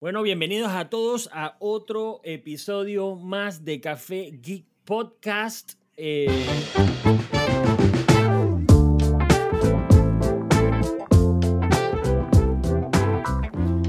Bueno, 0.00 0.22
bienvenidos 0.22 0.70
a 0.72 0.88
todos 0.88 1.28
a 1.32 1.56
otro 1.58 2.20
episodio 2.24 3.16
más 3.16 3.64
de 3.64 3.80
Café 3.80 4.30
Geek 4.40 4.64
Podcast. 4.84 5.74
Eh, 5.96 6.26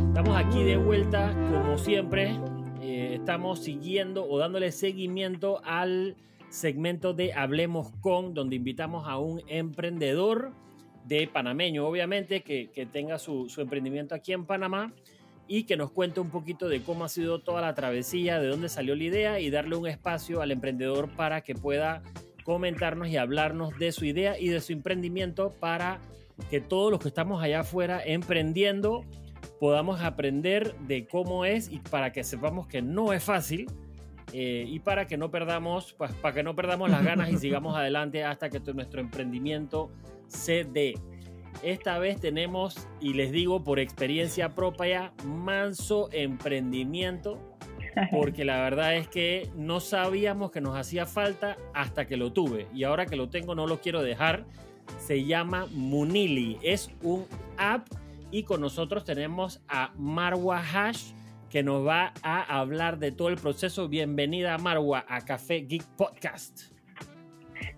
Estamos 0.08 0.36
aquí 0.38 0.64
de 0.64 0.78
vuelta, 0.78 1.34
como 1.34 1.78
siempre. 1.78 2.36
eh, 2.82 3.14
estamos 3.16 3.60
siguiendo 3.64 4.28
o 4.28 4.38
dándole 4.38 4.72
seguimiento 4.72 5.62
al 5.64 6.16
segmento 6.50 7.14
de 7.14 7.34
Hablemos 7.34 7.92
con, 8.02 8.34
donde 8.34 8.58
invitamos 8.58 9.08
a 9.08 9.18
un 9.18 9.42
emprendedor 9.48 10.52
de 11.06 11.28
panameño, 11.28 11.86
obviamente, 11.88 12.42
que, 12.42 12.70
que 12.72 12.86
tenga 12.86 13.18
su, 13.18 13.50
su 13.50 13.62
emprendimiento 13.62 14.14
aquí 14.14 14.34
en 14.34 14.46
Panamá 14.46 14.94
y 15.52 15.66
que 15.66 15.76
nos 15.76 15.92
cuente 15.92 16.22
un 16.22 16.30
poquito 16.30 16.70
de 16.70 16.82
cómo 16.82 17.04
ha 17.04 17.10
sido 17.10 17.40
toda 17.40 17.60
la 17.60 17.76
travesía, 17.76 18.40
de 18.40 18.48
dónde 18.48 18.70
salió 18.70 18.96
la 18.96 19.04
idea 19.04 19.40
y 19.42 19.50
darle 19.50 19.76
un 19.76 19.86
espacio 19.86 20.42
al 20.42 20.50
emprendedor 20.50 21.10
para 21.10 21.42
que 21.42 21.56
pueda 21.56 22.04
comentarnos 22.46 23.10
y 23.10 23.18
hablarnos 23.18 23.78
de 23.78 23.92
su 23.92 24.06
idea 24.06 24.40
y 24.40 24.48
de 24.48 24.62
su 24.62 24.72
emprendimiento 24.72 25.54
para 25.60 26.00
que 26.50 26.62
todos 26.62 26.90
los 26.90 27.02
que 27.02 27.10
estamos 27.10 27.44
allá 27.44 27.60
afuera 27.60 28.02
emprendiendo 28.02 29.04
podamos 29.60 30.00
aprender 30.00 30.74
de 30.88 31.06
cómo 31.06 31.44
es 31.44 31.70
y 31.70 31.80
para 31.80 32.14
que 32.14 32.24
sepamos 32.24 32.66
que 32.66 32.82
no 32.82 33.12
es 33.12 33.22
fácil 33.22 33.70
eh, 34.32 34.64
y 34.66 34.80
para 34.80 35.06
que 35.06 35.18
no 35.18 35.32
perdamos 35.32 35.92
pues, 35.98 36.14
para 36.14 36.34
que 36.34 36.44
no 36.44 36.56
perdamos 36.56 36.90
las 36.90 37.04
ganas 37.04 37.30
y 37.30 37.38
sigamos 37.40 37.76
adelante 37.76 38.24
hasta 38.24 38.50
que 38.50 38.62
nuestro 38.74 39.02
emprendimiento 39.02 39.92
se 40.28 40.64
dé. 40.64 40.94
Esta 41.64 42.00
vez 42.00 42.20
tenemos, 42.20 42.88
y 43.00 43.14
les 43.14 43.32
digo 43.32 43.64
por 43.64 43.80
experiencia 43.80 44.56
propia, 44.56 45.14
manso 45.26 46.10
emprendimiento, 46.12 47.40
porque 48.12 48.46
la 48.46 48.62
verdad 48.62 48.96
es 48.96 49.08
que 49.08 49.50
no 49.56 49.80
sabíamos 49.80 50.52
que 50.52 50.62
nos 50.62 50.78
hacía 50.78 51.06
falta 51.06 51.58
hasta 51.74 52.08
que 52.08 52.18
lo 52.18 52.34
tuve. 52.34 52.68
Y 52.74 52.84
ahora 52.84 53.06
que 53.06 53.16
lo 53.16 53.30
tengo 53.30 53.56
no 53.56 53.68
lo 53.68 53.82
quiero 53.82 54.02
dejar. 54.02 54.46
Se 54.98 55.24
llama 55.26 55.68
Munili. 55.72 56.58
Es 56.62 56.90
un 57.04 57.26
app 57.58 57.88
y 58.32 58.44
con 58.44 58.62
nosotros 58.62 59.04
tenemos 59.04 59.62
a 59.68 59.92
Marwa 59.98 60.60
Hash 60.60 61.12
que 61.50 61.64
nos 61.64 61.86
va 61.86 62.14
a 62.24 62.60
hablar 62.60 62.98
de 62.98 63.12
todo 63.12 63.28
el 63.28 63.36
proceso. 63.36 63.90
Bienvenida 63.90 64.58
Marwa 64.58 65.06
a 65.08 65.22
Café 65.22 65.66
Geek 65.68 65.84
Podcast. 65.98 66.72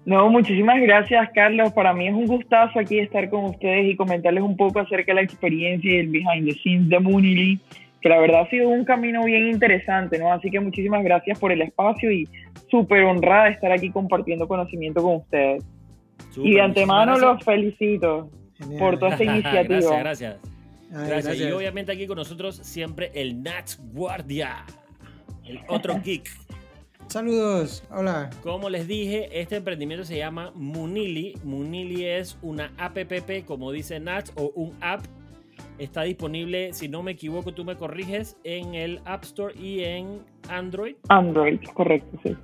No, 0.05 0.29
muchísimas 0.29 0.81
gracias, 0.81 1.29
Carlos. 1.33 1.71
Para 1.71 1.93
mí 1.93 2.07
es 2.07 2.13
un 2.13 2.25
gustazo 2.25 2.77
aquí 2.79 2.99
estar 2.99 3.29
con 3.29 3.45
ustedes 3.45 3.85
y 3.85 3.95
comentarles 3.95 4.43
un 4.43 4.57
poco 4.57 4.79
acerca 4.79 5.11
de 5.11 5.15
la 5.15 5.21
experiencia 5.21 5.91
y 5.91 5.95
el 5.97 6.07
behind 6.09 6.47
the 6.47 6.53
scenes 6.59 6.89
de 6.89 6.99
Moonily, 6.99 7.59
que 8.01 8.09
la 8.09 8.19
verdad 8.19 8.41
ha 8.41 8.49
sido 8.49 8.67
un 8.67 8.83
camino 8.83 9.23
bien 9.23 9.47
interesante, 9.47 10.19
¿no? 10.19 10.33
Así 10.33 10.51
que 10.51 10.59
muchísimas 10.59 11.03
gracias 11.05 11.39
por 11.39 11.53
el 11.53 11.61
espacio 11.61 12.11
y 12.11 12.27
súper 12.69 13.03
honrada 13.03 13.45
de 13.45 13.51
estar 13.51 13.71
aquí 13.71 13.91
compartiendo 13.91 14.45
conocimiento 14.47 15.01
con 15.01 15.15
ustedes. 15.17 15.63
Y 16.35 16.55
de 16.55 16.61
antemano 16.61 17.17
los 17.17 17.43
felicito 17.43 18.29
Genial. 18.57 18.79
por 18.79 18.99
toda 18.99 19.11
esta 19.11 19.23
iniciativa. 19.33 19.63
gracias, 19.69 19.99
gracias. 19.99 20.37
Ay, 20.95 21.07
Gracias. 21.07 21.39
Y 21.39 21.51
obviamente 21.51 21.91
aquí 21.91 22.07
con 22.07 22.17
nosotros 22.17 22.57
siempre 22.57 23.09
el 23.15 23.41
Nat 23.41 23.71
Guardia, 23.93 24.65
el 25.45 25.59
otro 25.69 25.95
geek. 26.03 26.29
Saludos, 27.07 27.83
hola. 27.91 28.29
Como 28.41 28.69
les 28.69 28.87
dije, 28.87 29.29
este 29.39 29.57
emprendimiento 29.57 30.05
se 30.05 30.17
llama 30.17 30.51
Munili. 30.55 31.37
Munili 31.43 32.05
es 32.05 32.37
una 32.41 32.71
app, 32.77 32.97
como 33.45 33.71
dice 33.71 33.99
Nat, 33.99 34.29
o 34.35 34.51
un 34.55 34.75
app. 34.81 35.05
Está 35.77 36.03
disponible, 36.03 36.73
si 36.73 36.87
no 36.87 37.03
me 37.03 37.11
equivoco, 37.11 37.53
tú 37.53 37.65
me 37.65 37.75
corriges, 37.75 38.37
en 38.43 38.73
el 38.73 38.99
App 39.05 39.23
Store 39.23 39.53
y 39.59 39.83
en 39.83 40.21
Android. 40.49 40.95
Android, 41.09 41.59
correcto, 41.73 42.19
sí. 42.23 42.35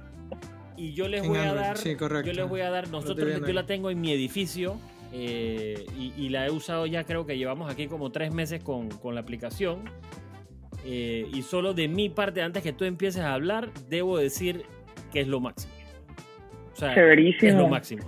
Y 0.78 0.94
yo 0.94 1.08
les 1.08 1.24
En 1.24 1.30
voy 1.30 1.40
a 1.40 1.54
dar, 1.54 1.78
sí, 1.78 1.96
correcto. 1.96 2.32
yo 2.32 2.34
les 2.34 2.50
voy 2.50 2.62
a 2.62 2.70
dar, 2.70 2.90
nosotros, 2.90 3.42
yo 3.46 3.54
la 3.54 3.66
tengo 3.66 3.90
en 3.90 4.00
mi 4.02 4.12
edificio 4.12 4.78
eh, 5.12 5.86
y, 5.98 6.14
y 6.18 6.30
la 6.30 6.48
he 6.48 6.52
usado 6.52 6.86
ya, 6.86 7.04
creo 7.04 7.26
que 7.26 7.38
llevamos 7.38 7.72
aquí 7.72 7.88
como 7.88 8.12
tres 8.12 8.34
meses 8.34 8.64
con, 8.64 8.90
con 8.90 9.16
la 9.16 9.22
aplicación. 9.22 9.80
Eh, 10.86 11.28
y 11.34 11.42
solo 11.42 11.74
de 11.74 11.88
mi 11.88 12.10
parte, 12.10 12.42
antes 12.42 12.64
que 12.64 12.74
tú 12.74 12.86
empieces 12.86 13.22
a 13.22 13.34
hablar, 13.34 13.72
debo 13.90 14.18
decir 14.18 14.66
que 15.12 15.22
es 15.22 15.28
lo 15.28 15.40
máximo. 15.40 15.74
O 16.74 16.76
sea, 16.76 16.94
Chéverísimo. 16.94 17.52
es 17.52 17.58
lo 17.58 17.68
máximo. 17.68 18.04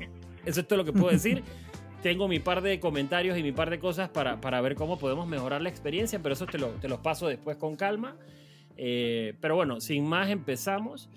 Eso 0.46 0.62
es 0.62 0.68
todo 0.68 0.78
lo 0.78 0.86
que 0.86 0.94
puedo 0.94 1.10
decir. 1.10 1.44
Tengo 2.02 2.28
mi 2.28 2.40
par 2.40 2.62
de 2.62 2.80
comentarios 2.80 3.38
y 3.38 3.44
mi 3.44 3.52
par 3.52 3.70
de 3.70 3.80
cosas 3.80 4.10
para, 4.10 4.42
para 4.42 4.60
ver 4.62 4.76
cómo 4.76 4.98
podemos 4.98 5.28
mejorar 5.28 5.62
la 5.62 5.70
experiencia, 5.70 6.20
pero 6.24 6.34
eso 6.34 6.48
te, 6.48 6.58
lo, 6.58 6.70
te 6.70 6.88
los 6.88 7.00
paso 7.00 7.28
después 7.28 7.58
con 7.58 7.76
calma. 7.76 8.16
Eh, 8.78 9.36
pero 9.40 9.56
bueno, 9.56 9.80
sin 9.82 10.08
más 10.08 10.30
empezamos 10.30 11.10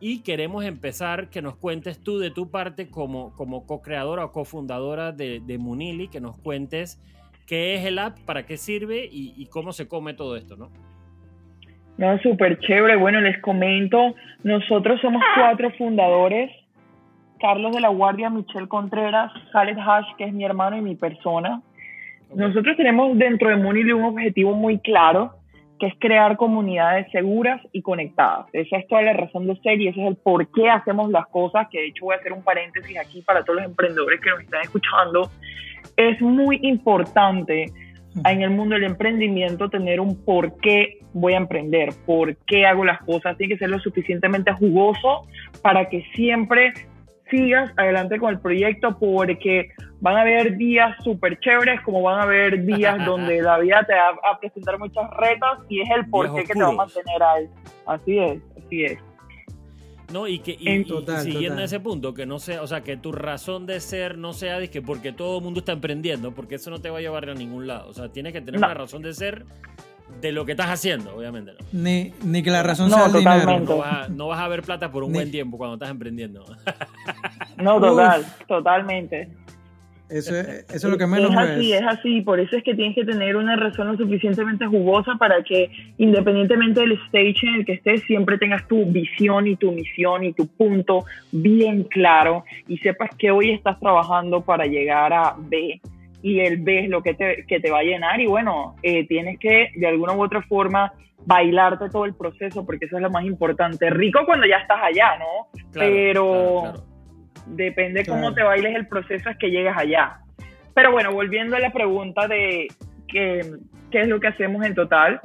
y 0.00 0.20
queremos 0.22 0.64
empezar 0.64 1.30
que 1.30 1.42
nos 1.42 1.54
cuentes 1.54 2.00
tú 2.00 2.18
de 2.18 2.32
tu 2.32 2.50
parte 2.50 2.88
como, 2.88 3.32
como 3.36 3.66
co-creadora 3.66 4.24
o 4.24 4.32
cofundadora 4.32 5.12
de, 5.12 5.40
de 5.46 5.58
Munili, 5.58 6.08
que 6.08 6.20
nos 6.20 6.36
cuentes 6.38 7.00
qué 7.46 7.76
es 7.76 7.84
el 7.84 8.00
app, 8.00 8.18
para 8.20 8.44
qué 8.44 8.56
sirve 8.56 9.04
y, 9.04 9.34
y 9.36 9.46
cómo 9.46 9.72
se 9.72 9.86
come 9.86 10.14
todo 10.14 10.36
esto, 10.36 10.56
¿no? 10.56 10.72
No, 11.98 12.18
súper 12.18 12.58
chévere. 12.60 12.96
Bueno, 12.96 13.20
les 13.20 13.40
comento, 13.40 14.14
nosotros 14.42 15.00
somos 15.00 15.22
cuatro 15.36 15.70
fundadores. 15.72 16.50
Carlos 17.38 17.72
de 17.72 17.80
la 17.80 17.88
Guardia, 17.88 18.30
Michelle 18.30 18.68
Contreras, 18.68 19.32
Khaled 19.52 19.76
Hash, 19.78 20.06
que 20.16 20.24
es 20.24 20.32
mi 20.32 20.44
hermano 20.44 20.76
y 20.76 20.80
mi 20.80 20.94
persona. 20.94 21.60
Nosotros 22.34 22.76
tenemos 22.76 23.18
dentro 23.18 23.50
de 23.50 23.56
Munili 23.56 23.92
un 23.92 24.04
objetivo 24.04 24.54
muy 24.54 24.78
claro, 24.78 25.34
que 25.78 25.88
es 25.88 25.94
crear 25.98 26.36
comunidades 26.36 27.10
seguras 27.10 27.60
y 27.72 27.82
conectadas. 27.82 28.46
Esa 28.52 28.76
es 28.76 28.86
toda 28.86 29.02
la 29.02 29.12
razón 29.12 29.48
de 29.48 29.56
ser 29.56 29.80
y 29.80 29.88
ese 29.88 30.00
es 30.00 30.06
el 30.06 30.16
por 30.16 30.46
qué 30.52 30.70
hacemos 30.70 31.10
las 31.10 31.26
cosas, 31.26 31.66
que 31.68 31.80
de 31.80 31.86
hecho 31.88 32.04
voy 32.04 32.14
a 32.14 32.18
hacer 32.18 32.32
un 32.32 32.44
paréntesis 32.44 32.96
aquí 32.96 33.20
para 33.22 33.42
todos 33.42 33.56
los 33.56 33.66
emprendedores 33.66 34.20
que 34.20 34.30
nos 34.30 34.40
están 34.40 34.62
escuchando. 34.62 35.28
Es 35.96 36.20
muy 36.22 36.60
importante 36.62 37.66
en 38.24 38.42
el 38.42 38.50
mundo 38.50 38.74
del 38.74 38.84
emprendimiento 38.84 39.68
tener 39.68 40.00
un 40.00 40.22
por 40.24 40.56
qué 40.58 40.98
voy 41.12 41.34
a 41.34 41.38
emprender, 41.38 41.90
por 42.06 42.36
qué 42.46 42.66
hago 42.66 42.84
las 42.84 43.00
cosas, 43.02 43.36
tiene 43.36 43.54
que 43.54 43.58
ser 43.58 43.70
lo 43.70 43.78
suficientemente 43.78 44.52
jugoso 44.52 45.26
para 45.62 45.88
que 45.88 46.04
siempre 46.14 46.72
sigas 47.30 47.72
adelante 47.76 48.18
con 48.18 48.30
el 48.30 48.40
proyecto 48.40 48.98
porque 48.98 49.70
van 50.00 50.16
a 50.16 50.20
haber 50.20 50.56
días 50.56 50.96
súper 51.02 51.38
chéveres 51.40 51.80
como 51.80 52.02
van 52.02 52.20
a 52.20 52.22
haber 52.24 52.64
días 52.64 52.98
donde 53.06 53.40
la 53.40 53.58
vida 53.58 53.84
te 53.86 53.94
va 53.94 54.10
a 54.30 54.38
presentar 54.38 54.78
muchas 54.78 55.08
retas 55.16 55.60
y 55.68 55.80
es 55.80 55.90
el 55.90 56.08
por 56.10 56.34
qué 56.34 56.44
que 56.44 56.52
te 56.52 56.62
va 56.62 56.68
a 56.68 56.72
mantener 56.72 57.22
ahí. 57.22 57.48
Así 57.86 58.18
es, 58.18 58.42
así 58.58 58.84
es. 58.84 59.11
No, 60.12 60.28
y 60.28 60.38
que 60.40 60.56
y, 60.58 60.68
En 60.68 60.82
y 60.82 60.84
total, 60.84 61.22
siguiendo 61.22 61.48
total. 61.50 61.64
ese 61.64 61.80
punto, 61.80 62.12
que 62.14 62.26
no 62.26 62.38
sea, 62.38 62.62
o 62.62 62.66
sea, 62.66 62.82
que 62.82 62.96
tu 62.96 63.12
razón 63.12 63.66
de 63.66 63.80
ser 63.80 64.18
no 64.18 64.32
sea 64.32 64.58
de 64.58 64.68
que 64.70 64.82
porque 64.82 65.12
todo 65.12 65.38
el 65.38 65.44
mundo 65.44 65.60
está 65.60 65.72
emprendiendo, 65.72 66.32
porque 66.32 66.56
eso 66.56 66.70
no 66.70 66.80
te 66.80 66.90
va 66.90 66.98
a 66.98 67.00
llevar 67.00 67.28
a 67.30 67.34
ningún 67.34 67.66
lado. 67.66 67.88
O 67.88 67.94
sea, 67.94 68.08
tienes 68.10 68.32
que 68.32 68.40
tener 68.40 68.60
No. 68.60 68.66
una 68.66 68.74
razón 68.74 69.02
de 69.02 69.14
ser 69.14 69.44
de 70.20 70.30
lo 70.30 70.44
que 70.44 70.52
estás 70.52 70.68
haciendo, 70.68 71.16
obviamente. 71.16 71.52
¿no? 71.52 71.66
Ni, 71.80 72.12
ni 72.22 72.42
que 72.42 72.50
la 72.50 72.62
razón 72.62 72.90
No, 72.90 72.96
sea 72.96 73.06
el 73.06 73.12
totalmente. 73.12 73.52
dinero. 73.52 73.74
No 73.74 73.78
vas, 73.78 74.06
a, 74.06 74.08
no 74.08 74.26
vas 74.28 74.40
a 74.40 74.48
ver 74.48 74.62
plata 74.62 74.92
por 74.92 75.02
un 75.04 75.12
Ni- 75.12 75.18
buen 75.18 75.30
tiempo 75.30 75.56
cuando 75.56 75.74
estás 75.74 75.90
emprendiendo. 75.90 76.44
No, 77.56 77.76
Uf. 77.76 77.82
total, 77.82 78.26
totalmente. 78.46 79.30
Eso, 80.12 80.36
es- 80.36 80.66
eso 80.74 80.86
es 80.86 80.92
lo 80.92 80.98
que 80.98 81.06
menos 81.06 81.30
es 81.32 81.36
así, 81.36 81.70
ves. 81.72 81.80
es 81.80 81.86
así. 81.88 82.20
Por 82.20 82.38
eso 82.40 82.56
es 82.56 82.62
que 82.62 82.74
tienes 82.74 82.94
que 82.94 83.04
tener 83.04 83.36
una 83.36 83.56
razón 83.56 83.88
lo 83.88 83.96
suficientemente 83.96 84.66
jugosa 84.66 85.12
para 85.18 85.42
que, 85.42 85.70
independientemente 85.98 86.80
del 86.80 86.92
stage 87.06 87.46
en 87.46 87.54
el 87.56 87.64
que 87.64 87.72
estés, 87.74 88.02
siempre 88.02 88.38
tengas 88.38 88.66
tu 88.68 88.84
visión 88.86 89.46
y 89.46 89.56
tu 89.56 89.72
misión 89.72 90.24
y 90.24 90.32
tu 90.32 90.46
punto 90.46 91.04
bien 91.30 91.84
claro 91.84 92.44
y 92.68 92.78
sepas 92.78 93.10
que 93.16 93.30
hoy 93.30 93.50
estás 93.50 93.78
trabajando 93.80 94.42
para 94.42 94.66
llegar 94.66 95.12
a 95.12 95.34
B 95.38 95.80
y 96.22 96.40
el 96.40 96.58
B 96.58 96.84
es 96.84 96.88
lo 96.88 97.02
que 97.02 97.14
te, 97.14 97.44
que 97.48 97.58
te 97.58 97.70
va 97.70 97.80
a 97.80 97.82
llenar 97.82 98.20
y 98.20 98.26
bueno, 98.26 98.76
eh, 98.82 99.06
tienes 99.06 99.38
que 99.40 99.70
de 99.74 99.86
alguna 99.88 100.12
u 100.12 100.22
otra 100.22 100.42
forma 100.42 100.92
bailarte 101.24 101.88
todo 101.88 102.04
el 102.04 102.14
proceso 102.14 102.64
porque 102.66 102.84
eso 102.86 102.96
es 102.96 103.02
lo 103.02 103.10
más 103.10 103.24
importante. 103.24 103.90
Rico 103.90 104.20
cuando 104.26 104.46
ya 104.46 104.58
estás 104.58 104.78
allá, 104.82 105.16
¿no? 105.18 105.48
Claro, 105.72 105.90
Pero- 105.94 106.60
claro, 106.60 106.72
claro. 106.74 106.91
Depende 107.46 108.02
Claro. 108.04 108.20
cómo 108.20 108.34
te 108.34 108.42
bailes 108.42 108.74
el 108.74 108.86
proceso 108.86 109.30
es 109.30 109.36
que 109.38 109.50
llegas 109.50 109.76
allá. 109.76 110.18
Pero 110.74 110.92
bueno, 110.92 111.12
volviendo 111.12 111.56
a 111.56 111.60
la 111.60 111.70
pregunta 111.70 112.26
de 112.28 112.68
qué, 113.08 113.40
qué 113.90 114.00
es 114.00 114.08
lo 114.08 114.20
que 114.20 114.28
hacemos 114.28 114.64
en 114.64 114.74
total, 114.74 115.20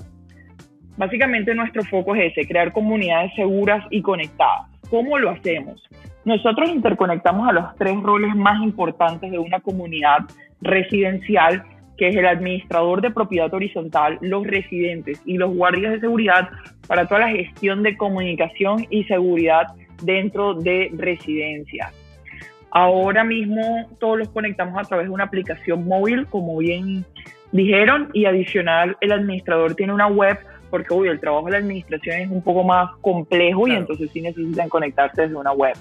básicamente 0.97 1.55
nuestro 1.55 1.83
foco 1.83 2.15
es 2.15 2.31
ese, 2.31 2.47
crear 2.47 2.71
comunidades 2.73 3.33
seguras 3.35 3.85
y 3.89 4.01
conectadas. 4.01 4.67
¿Cómo 4.89 5.17
lo 5.17 5.29
hacemos? 5.29 5.81
Nosotros 6.25 6.69
interconectamos 6.69 7.47
a 7.47 7.53
los 7.53 7.75
tres 7.77 7.95
roles 8.01 8.35
más 8.35 8.61
importantes 8.61 9.31
de 9.31 9.39
una 9.39 9.59
comunidad 9.61 10.19
residencial, 10.61 11.63
que 11.97 12.09
es 12.09 12.15
el 12.15 12.25
administrador 12.27 13.01
de 13.01 13.11
propiedad 13.11 13.53
horizontal, 13.53 14.17
los 14.21 14.45
residentes 14.45 15.21
y 15.25 15.37
los 15.37 15.55
guardias 15.55 15.93
de 15.93 15.99
seguridad 16.01 16.49
para 16.87 17.05
toda 17.07 17.21
la 17.21 17.29
gestión 17.29 17.81
de 17.83 17.95
comunicación 17.95 18.85
y 18.89 19.03
seguridad 19.05 19.67
dentro 20.03 20.53
de 20.53 20.91
residencias. 20.93 21.93
Ahora 22.79 23.23
mismo 23.23 23.89
todos 23.99 24.19
los 24.19 24.29
conectamos 24.29 24.79
a 24.79 24.83
través 24.87 25.07
de 25.07 25.11
una 25.11 25.23
aplicación 25.23 25.87
móvil, 25.87 26.27
como 26.27 26.59
bien 26.59 27.03
dijeron, 27.51 28.09
y 28.13 28.25
adicional 28.25 28.95
el 29.01 29.13
administrador 29.13 29.73
tiene 29.73 29.93
una 29.93 30.05
web 30.05 30.37
porque 30.69 30.93
uy, 30.93 31.07
el 31.07 31.19
trabajo 31.19 31.47
de 31.47 31.53
la 31.53 31.57
administración 31.57 32.19
es 32.19 32.29
un 32.29 32.43
poco 32.43 32.63
más 32.63 32.95
complejo 33.01 33.67
y 33.67 33.71
entonces 33.71 34.11
sí 34.11 34.21
necesitan 34.21 34.69
conectarse 34.69 35.23
desde 35.23 35.35
una 35.35 35.53
web. 35.53 35.73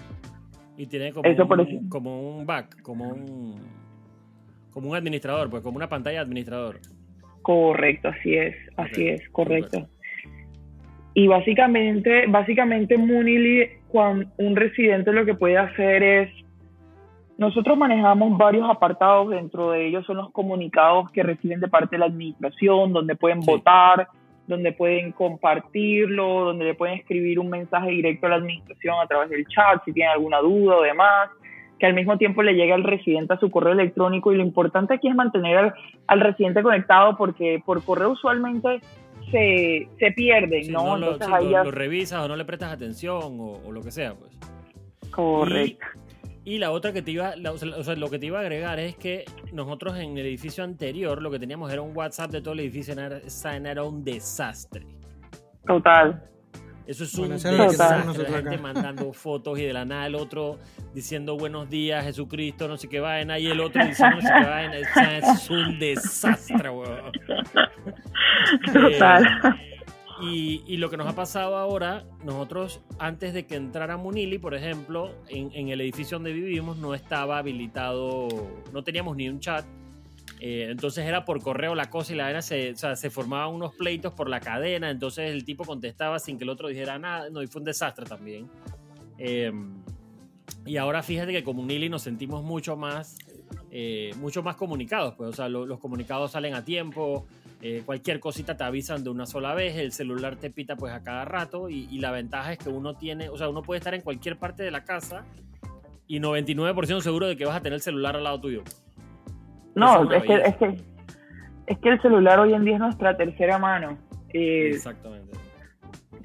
Y 0.79 0.87
tiene 0.87 1.13
como, 1.13 1.29
Eso 1.29 1.43
un, 1.43 1.49
por 1.49 1.61
eso. 1.61 1.79
como 1.91 2.39
un 2.39 2.47
back, 2.47 2.81
como 2.81 3.11
un, 3.11 3.61
como 4.71 4.89
un 4.89 4.97
administrador, 4.97 5.51
pues 5.51 5.63
como 5.63 5.77
una 5.77 5.91
pantalla 5.91 6.21
de 6.21 6.25
administrador. 6.25 6.81
Correcto, 7.43 8.09
así 8.09 8.37
es, 8.37 8.57
así 8.79 9.07
es, 9.09 9.29
correcto. 9.33 9.87
Y 11.13 11.27
básicamente, 11.27 12.25
básicamente 12.27 12.97
Munili, 12.97 13.69
cuando 13.89 14.31
un 14.39 14.57
residente 14.57 15.13
lo 15.13 15.27
que 15.27 15.35
puede 15.35 15.59
hacer 15.59 16.03
es, 16.03 16.46
nosotros 17.39 17.77
manejamos 17.77 18.37
varios 18.39 18.69
apartados, 18.69 19.29
dentro 19.31 19.71
de 19.71 19.87
ellos 19.89 20.07
son 20.07 20.17
los 20.17 20.31
comunicados 20.31 21.11
que 21.11 21.23
reciben 21.23 21.61
de 21.61 21.69
parte 21.69 21.97
de 21.97 22.01
la 22.01 22.07
administración, 22.07 22.93
donde 22.93 23.15
pueden 23.15 23.43
Sí. 23.43 23.51
votar, 23.51 24.09
donde 24.47 24.73
pueden 24.73 25.13
compartirlo, 25.13 26.45
donde 26.45 26.65
le 26.67 26.75
pueden 26.75 26.99
escribir 26.99 27.39
un 27.39 27.51
mensaje 27.51 27.91
directo 27.91 28.27
a 28.27 28.31
la 28.31 28.37
administración 28.37 28.95
a 29.03 29.07
través 29.07 29.29
del 29.31 29.47
chat 29.49 29.83
si 29.85 29.93
tienen 29.93 30.13
alguna 30.13 30.39
duda 30.39 30.77
o 30.77 30.83
demás, 30.83 31.31
que 31.79 31.85
al 31.87 31.95
mismo 31.95 32.17
tiempo 32.17 32.43
le 32.43 32.55
llegue 32.55 32.73
al 32.73 32.85
residente 32.85 33.35
a 33.35 33.39
su 33.39 33.51
correo 33.51 33.73
electrónico 33.75 34.33
y 34.33 34.37
lo 34.37 34.43
importante 34.43 34.95
aquí 34.95 35.09
es 35.09 35.15
mantener 35.15 35.59
al, 35.59 35.75
al 36.07 36.21
residente 36.21 36.63
conectado 36.63 37.17
porque 37.19 37.61
por 37.67 37.85
correo 37.85 38.13
usualmente 38.13 38.81
se, 39.31 39.89
se 39.99 40.13
pierden, 40.13 40.65
Sí, 40.65 40.71
¿no? 40.73 40.97
lo, 40.97 41.13
Entonces 41.13 41.27
sí, 41.27 41.33
ahí 41.35 41.45
lo- 41.47 41.51
ya... 41.51 41.65
lo 41.65 41.71
revisas 41.73 42.25
o 42.25 42.29
no 42.29 42.37
le 42.37 42.45
prestas 42.47 42.73
atención 42.73 43.19
o, 43.41 43.59
o 43.67 43.73
lo 43.73 43.83
que 43.83 43.91
sea, 43.91 44.15
pues. 44.15 44.39
Correcto. 45.11 45.85
Y 45.85 46.06
la 46.59 46.71
otra 46.71 46.93
que 46.93 47.03
te 47.03 47.11
iba, 47.11 47.35
la- 47.37 47.51
o 47.53 47.59
sea, 47.59 47.77
o 47.77 47.83
sea, 47.83 47.97
lo 47.97 48.09
que 48.09 48.19
te 48.21 48.27
iba 48.27 48.39
a 48.39 48.43
agregar 48.43 48.79
es 48.79 48.97
que 48.97 49.25
nosotros 49.53 49.97
en 49.99 50.17
el 50.17 50.25
edificio 50.27 50.63
anterior 50.65 51.21
lo 51.21 51.31
que 51.31 51.39
teníamos 51.41 51.73
era 51.73 51.83
un 51.83 51.97
WhatsApp 51.97 52.31
de 52.31 52.41
todo 52.41 52.55
el 52.55 52.61
edificio, 52.61 52.93
era, 52.95 53.19
esa 53.19 53.57
era 53.57 53.83
un 53.83 54.05
desastre. 54.05 54.87
Total. 55.67 56.23
Eso 56.87 57.03
es 57.03 57.19
Bueno, 57.19 57.35
un 57.35 57.41
desastre, 57.43 58.23
la 58.23 58.37
gente 58.37 58.55
acá. 58.55 58.63
mandando 58.63 59.13
fotos 59.13 59.59
y 59.59 59.65
de 59.65 59.73
la 59.73 59.85
nada 59.85 60.07
el 60.07 60.15
otro 60.15 60.61
diciendo 60.95 61.37
buenos 61.37 61.69
días 61.69 62.05
Jesucristo, 62.05 62.69
no 62.69 62.77
sé 62.77 62.89
qué 62.89 63.01
vaina, 63.01 63.41
y 63.41 63.49
el 63.49 63.61
otro 63.61 63.85
diciendo 63.85 64.15
no 64.15 64.23
sé 64.23 64.29
qué 64.33 64.45
vaina, 64.49 64.77
es 65.19 65.51
un 65.51 65.81
desastre, 65.81 66.71
weón. 66.71 67.11
Total. 68.73 69.25
Y, 70.21 70.63
y 70.67 70.79
lo 70.79 70.89
que 70.89 70.97
nos 70.97 71.07
ha 71.07 71.15
pasado 71.15 71.57
ahora, 71.57 72.05
nosotros 72.25 72.81
antes 72.99 73.35
de 73.35 73.47
que 73.47 73.57
entrara 73.57 73.97
Munili, 73.97 74.39
por 74.39 74.55
ejemplo, 74.55 75.13
en, 75.29 75.51
en 75.53 75.69
el 75.69 75.81
edificio 75.81 76.17
donde 76.17 76.33
vivimos 76.33 76.79
no 76.79 76.95
estaba 76.95 77.39
habilitado, 77.39 78.29
no 78.73 78.83
teníamos 78.83 79.17
ni 79.17 79.29
un 79.29 79.41
chat. 79.41 79.65
eh, 80.41 80.69
entonces 80.71 81.05
era 81.07 81.25
por 81.25 81.43
correo 81.43 81.75
la 81.75 81.91
cosa 81.91 82.13
y 82.13 82.17
la 82.17 82.25
vaina 82.25 82.43
se, 82.43 82.71
o 82.73 82.77
sea, 82.77 82.97
se 82.97 83.11
formaban 83.11 83.55
unos 83.55 83.75
pleitos 83.75 84.13
por 84.15 84.29
la 84.31 84.41
cadena. 84.41 84.91
Entonces 84.91 85.31
el 85.33 85.45
tipo 85.45 85.65
contestaba 85.65 86.19
sin 86.19 86.39
que 86.39 86.45
el 86.45 86.51
otro 86.51 86.69
dijera 86.69 86.99
nada. 86.99 87.29
No, 87.31 87.43
y 87.43 87.47
fue 87.47 87.61
un 87.61 87.65
desastre 87.67 88.07
también. 88.07 88.49
Eh, 89.19 89.53
y 90.65 90.77
ahora 90.79 91.03
fíjate 91.03 91.33
que 91.33 91.45
con 91.45 91.57
Munili 91.57 91.89
nos 91.89 92.03
sentimos 92.03 92.43
mucho 92.43 92.77
más, 92.77 93.17
eh, 93.71 94.13
mucho 94.19 94.43
más 94.43 94.57
comunicados. 94.57 95.15
Pues, 95.15 95.31
o 95.31 95.33
sea, 95.33 95.49
lo- 95.49 95.67
los 95.67 95.79
comunicados 95.79 96.33
salen 96.33 96.55
a 96.55 96.65
tiempo. 96.65 97.27
Eh, 97.63 97.83
cualquier 97.85 98.21
cosita 98.21 98.57
te 98.57 98.65
avisan 98.65 99.03
de 99.03 99.11
una 99.11 99.27
sola 99.27 99.55
vez, 99.55 99.77
el 99.77 99.93
celular 99.93 100.37
te 100.37 100.51
pita 100.51 100.77
pues 100.77 100.93
a 100.93 101.03
cada 101.03 101.25
rato 101.25 101.71
y, 101.71 101.89
y 101.91 102.01
la 102.01 102.11
ventaja 102.11 102.53
es 102.53 102.59
que 102.59 102.69
uno 102.69 102.95
tiene, 102.95 103.29
o 103.29 103.37
sea, 103.37 103.49
uno 103.49 103.63
puede 103.63 103.79
estar 103.79 103.95
en 103.95 104.03
cualquier 104.03 104.37
parte 104.37 104.63
de 104.63 104.71
la 104.71 104.85
casa 104.85 105.25
y 106.07 106.21
99% 106.21 107.01
seguro 107.01 107.27
de 107.27 107.37
que 107.37 107.45
vas 107.45 107.57
a 107.57 107.61
tener 107.61 107.75
el 107.75 107.81
celular 107.81 108.17
al 108.17 108.25
lado 108.25 108.41
tuyo. 108.41 108.63
No, 109.75 110.11
es 110.11 110.23
es 110.23 110.27
que, 110.27 110.35
es, 110.35 110.57
que, 110.57 110.75
es 111.67 111.79
que 111.79 111.89
el 111.89 112.01
celular 112.01 112.39
hoy 112.39 112.55
en 112.55 112.65
día 112.65 112.75
es 112.75 112.81
nuestra 112.81 113.17
tercera 113.17 113.59
mano. 113.59 113.99
Eh, 114.33 114.71
Exactamente. 114.71 115.37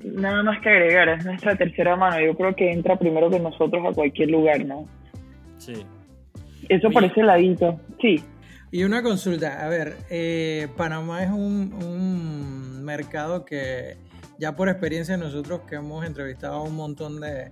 nada 0.04 0.44
más 0.44 0.62
que 0.62 0.70
agregar, 0.70 1.10
es 1.10 1.26
nuestra 1.26 1.56
tercera 1.56 1.96
mano. 1.96 2.20
Yo 2.20 2.36
creo 2.36 2.56
que 2.56 2.72
entra 2.72 2.98
primero 2.98 3.30
que 3.30 3.40
nosotros 3.40 3.84
a 3.86 3.94
cualquier 3.94 4.30
lugar, 4.32 4.66
¿no? 4.66 4.86
Sí. 5.58 5.86
Eso 6.70 6.88
Oye. 6.88 6.94
por 6.94 7.04
ese 7.04 7.24
ladito. 7.24 7.80
Sí, 8.00 8.24
Y 8.72 8.86
una 8.86 9.04
consulta, 9.04 9.66
a 9.66 9.68
ver, 9.68 9.98
eh, 10.10 10.70
Panamá 10.78 11.24
es 11.24 11.30
un, 11.30 11.74
un 11.84 12.84
mercado 12.86 13.44
que 13.44 13.98
ya 14.40 14.56
por 14.56 14.70
experiencia 14.70 15.18
nosotros 15.18 15.62
que 15.70 15.76
hemos 15.76 16.06
entrevistado 16.06 16.56
a 16.56 16.64
un 16.64 16.76
montón 16.76 17.20
de, 17.20 17.52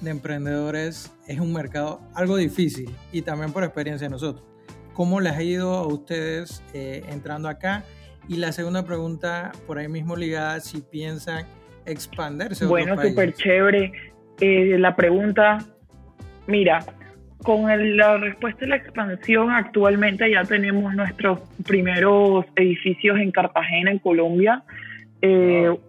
de 0.00 0.10
emprendedores, 0.10 1.12
es 1.26 1.40
un 1.40 1.52
mercado 1.52 2.00
algo 2.14 2.36
difícil 2.36 2.94
y 3.12 3.22
también 3.22 3.52
por 3.52 3.64
experiencia 3.64 4.06
de 4.06 4.10
nosotros. 4.10 4.44
¿Cómo 4.92 5.20
les 5.20 5.32
ha 5.32 5.42
ido 5.42 5.74
a 5.74 5.86
ustedes 5.86 6.62
eh, 6.74 7.02
entrando 7.08 7.48
acá? 7.48 7.84
Y 8.28 8.36
la 8.36 8.52
segunda 8.52 8.84
pregunta, 8.84 9.52
por 9.66 9.78
ahí 9.78 9.88
mismo 9.88 10.16
ligada, 10.16 10.60
si 10.60 10.80
piensan 10.80 11.46
expandirse 11.86 12.66
bueno, 12.66 13.00
súper 13.00 13.32
chévere. 13.32 13.92
Eh, 14.40 14.76
la 14.78 14.94
pregunta, 14.94 15.58
mira, 16.46 16.84
con 17.42 17.70
el- 17.70 17.96
la 17.96 18.18
respuesta 18.18 18.60
de 18.60 18.68
la 18.68 18.76
expansión, 18.76 19.50
actualmente 19.50 20.30
ya 20.30 20.42
tenemos 20.44 20.94
nuestros 20.94 21.40
primeros 21.66 22.44
edificios 22.56 23.18
en 23.18 23.30
Cartagena, 23.30 23.90
en 23.90 23.98
Colombia. 23.98 24.62
Eh, 25.22 25.68
Wow. 25.68 25.80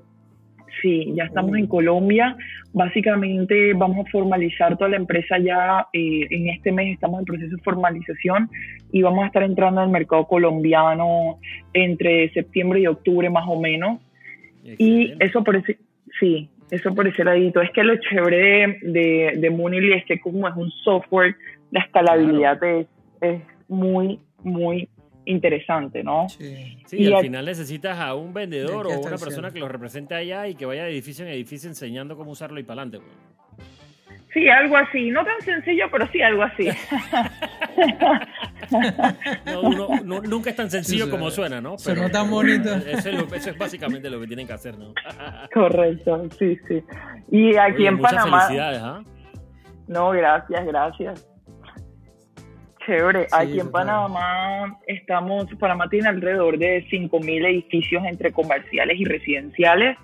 Sí, 0.82 1.12
ya 1.14 1.26
estamos 1.26 1.58
en 1.58 1.68
Colombia. 1.68 2.38
Básicamente 2.72 3.74
vamos 3.74 4.06
a 4.06 4.10
formalizar 4.12 4.78
toda 4.78 4.92
la 4.92 4.96
empresa 4.96 5.38
ya 5.38 5.88
eh, 5.92 6.26
en 6.30 6.48
este 6.50 6.72
mes. 6.72 6.94
Estamos 6.94 7.20
en 7.20 7.26
proceso 7.26 7.54
de 7.56 7.62
formalización 7.64 8.50
y 8.92 9.02
vamos 9.02 9.24
a 9.24 9.28
estar 9.28 9.44
entrando 9.44 9.82
al 9.82 9.90
mercado 9.90 10.26
colombiano 10.26 11.40
entre 11.74 12.30
septiembre 12.32 12.80
y 12.82 12.88
octubre 12.88 13.30
más 13.30 13.44
o 13.48 13.60
menos. 13.60 14.00
Y 14.78 15.14
eso 15.20 15.44
por 15.44 15.58
ese, 15.58 15.80
sí, 16.20 16.50
eso 16.72 16.94
por 16.94 17.08
ese 17.08 17.24
ladito. 17.24 17.62
Es 17.62 17.72
que 17.72 17.84
lo 17.84 17.96
chévere 17.98 18.38
de, 18.38 18.92
de, 18.92 19.34
de 19.38 19.50
Moonily 19.50 19.94
es 19.94 20.06
que 20.06 20.20
como 20.20 20.48
es 20.48 20.56
un 20.56 20.70
software, 20.84 21.36
la 21.72 21.82
escalabilidad 21.82 22.64
es, 22.64 22.88
es 23.22 23.42
muy, 23.68 24.20
muy 24.44 24.88
interesante, 25.26 26.04
¿no? 26.04 26.28
Sí. 26.30 26.78
Sí, 26.86 26.98
y 26.98 27.08
al 27.08 27.16
al- 27.16 27.22
final 27.22 27.46
necesitas 27.46 28.00
a 28.00 28.16
un 28.16 28.34
vendedor 28.34 28.88
o 28.88 29.00
una 29.00 29.18
persona 29.18 29.52
que 29.52 29.60
lo 29.60 29.68
represente 29.68 30.16
allá 30.16 30.48
y 30.48 30.56
que 30.56 30.66
vaya 30.66 30.86
de 30.86 30.92
edificio 30.92 31.26
en 31.26 31.32
edificio 31.32 31.70
enseñando 31.70 32.16
cómo 32.18 32.32
usarlo 32.32 32.60
y 32.60 32.64
para 32.64 32.82
adelante. 32.82 32.98
pues. 33.06 33.39
Sí, 34.34 34.48
algo 34.48 34.78
así. 34.78 35.10
No 35.10 35.26
tan 35.26 35.42
sencillo, 35.42 35.86
pero 35.92 36.08
sí 36.12 36.22
algo 36.22 36.44
así. 36.44 36.68
No, 39.46 39.62
uno- 39.62 39.88
no- 40.04 40.22
nunca 40.22 40.52
es 40.52 40.56
tan 40.56 40.70
sencillo 40.70 41.06
Sí, 41.06 41.12
como 41.12 41.32
suena, 41.32 41.60
¿no? 41.60 41.78
sonó 41.80 42.10
tan 42.12 42.30
bonito. 42.30 42.70
Eso 42.88 43.10
es, 43.10 43.16
lo- 43.16 43.34
eso 43.36 43.50
es 43.50 43.58
básicamente 43.58 44.10
lo 44.10 44.20
que 44.20 44.28
tienen 44.28 44.46
que 44.46 44.54
hacer, 44.54 44.78
¿no? 44.78 44.94
Correcto, 45.54 46.28
sí, 46.38 46.56
sí. 46.68 46.84
Y 47.32 47.56
aquí 47.58 47.78
Oye, 47.78 47.88
en 47.88 47.96
muchas 47.96 48.14
Panamá. 48.14 48.42
felicidades, 48.42 48.80
¿ah? 48.84 49.04
No, 49.88 50.12
gracias, 50.12 50.66
gracias. 50.68 51.28
Chévere. 52.86 53.22
Sí, 53.22 53.28
Aquí 53.32 53.60
en. 53.60 53.72
Panamá 53.72 54.78
estamos, 54.88 55.48
Panamá 55.60 55.90
tiene 55.90 56.10
alrededor 56.10 56.58
de 56.60 56.86
5.000 56.92 57.46
edificios 57.48 58.04
entre 58.06 58.32
comerciales 58.32 59.00
y 59.00 59.06
residenciales. 59.06 59.98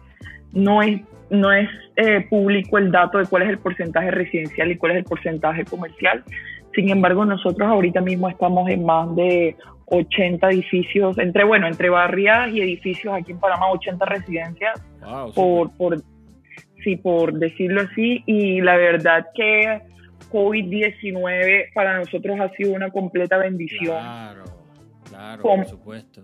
No 0.51 0.81
es, 0.81 1.01
no 1.29 1.51
es 1.51 1.69
eh, 1.95 2.25
público 2.29 2.77
el 2.77 2.91
dato 2.91 3.17
de 3.17 3.25
cuál 3.25 3.43
es 3.43 3.49
el 3.49 3.57
porcentaje 3.57 4.11
residencial 4.11 4.71
y 4.71 4.77
cuál 4.77 4.93
es 4.93 4.97
el 4.99 5.03
porcentaje 5.05 5.65
comercial. 5.65 6.23
Sin 6.73 6.89
embargo, 6.89 7.25
nosotros 7.25 7.67
ahorita 7.67 8.01
mismo 8.01 8.29
estamos 8.29 8.69
en 8.69 8.85
más 8.85 9.15
de 9.15 9.55
80 9.85 10.49
edificios, 10.49 11.17
entre, 11.17 11.43
bueno, 11.43 11.67
entre 11.67 11.89
barriadas 11.89 12.53
y 12.53 12.61
edificios 12.61 13.13
aquí 13.13 13.31
en 13.31 13.39
Panamá, 13.39 13.69
80 13.71 14.05
residencias 14.05 14.81
Wow, 15.01 15.33
por, 15.33 15.71
por, 15.77 16.01
sí, 16.83 16.97
por 16.97 17.33
decirlo 17.33 17.81
así, 17.81 18.23
y 18.25 18.61
la 18.61 18.75
verdad 18.75 19.27
que 19.35 19.81
COVID-19 20.31 21.73
para 21.73 21.99
nosotros 21.99 22.39
ha 22.39 22.49
sido 22.55 22.73
una 22.73 22.89
completa 22.89 23.37
bendición. 23.37 23.97
Claro, 23.99 24.43
claro, 25.09 25.43
por 25.43 25.65
supuesto. 25.65 26.21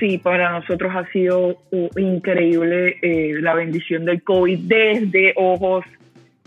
Sí, 0.00 0.18
para 0.18 0.50
nosotros 0.58 0.92
ha 0.94 1.06
sido 1.12 1.56
increíble 1.96 2.96
eh, 3.02 3.34
la 3.40 3.54
bendición 3.54 4.04
del 4.04 4.22
COVID 4.22 4.58
desde 4.60 5.32
ojos 5.36 5.84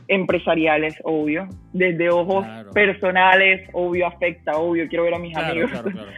empresariales, 0.08 0.96
obvio, 1.04 1.48
desde 1.72 2.10
ojos 2.10 2.44
Claro. 2.44 2.72
personales, 2.72 3.70
obvio, 3.74 4.08
afecta, 4.08 4.58
obvio, 4.58 4.88
quiero 4.88 5.04
ver 5.04 5.14
a 5.14 5.20
mis 5.20 5.34
Claro, 5.34 5.52
amigos. 5.52 5.70
claro, 5.72 5.92
claro. 5.92 6.12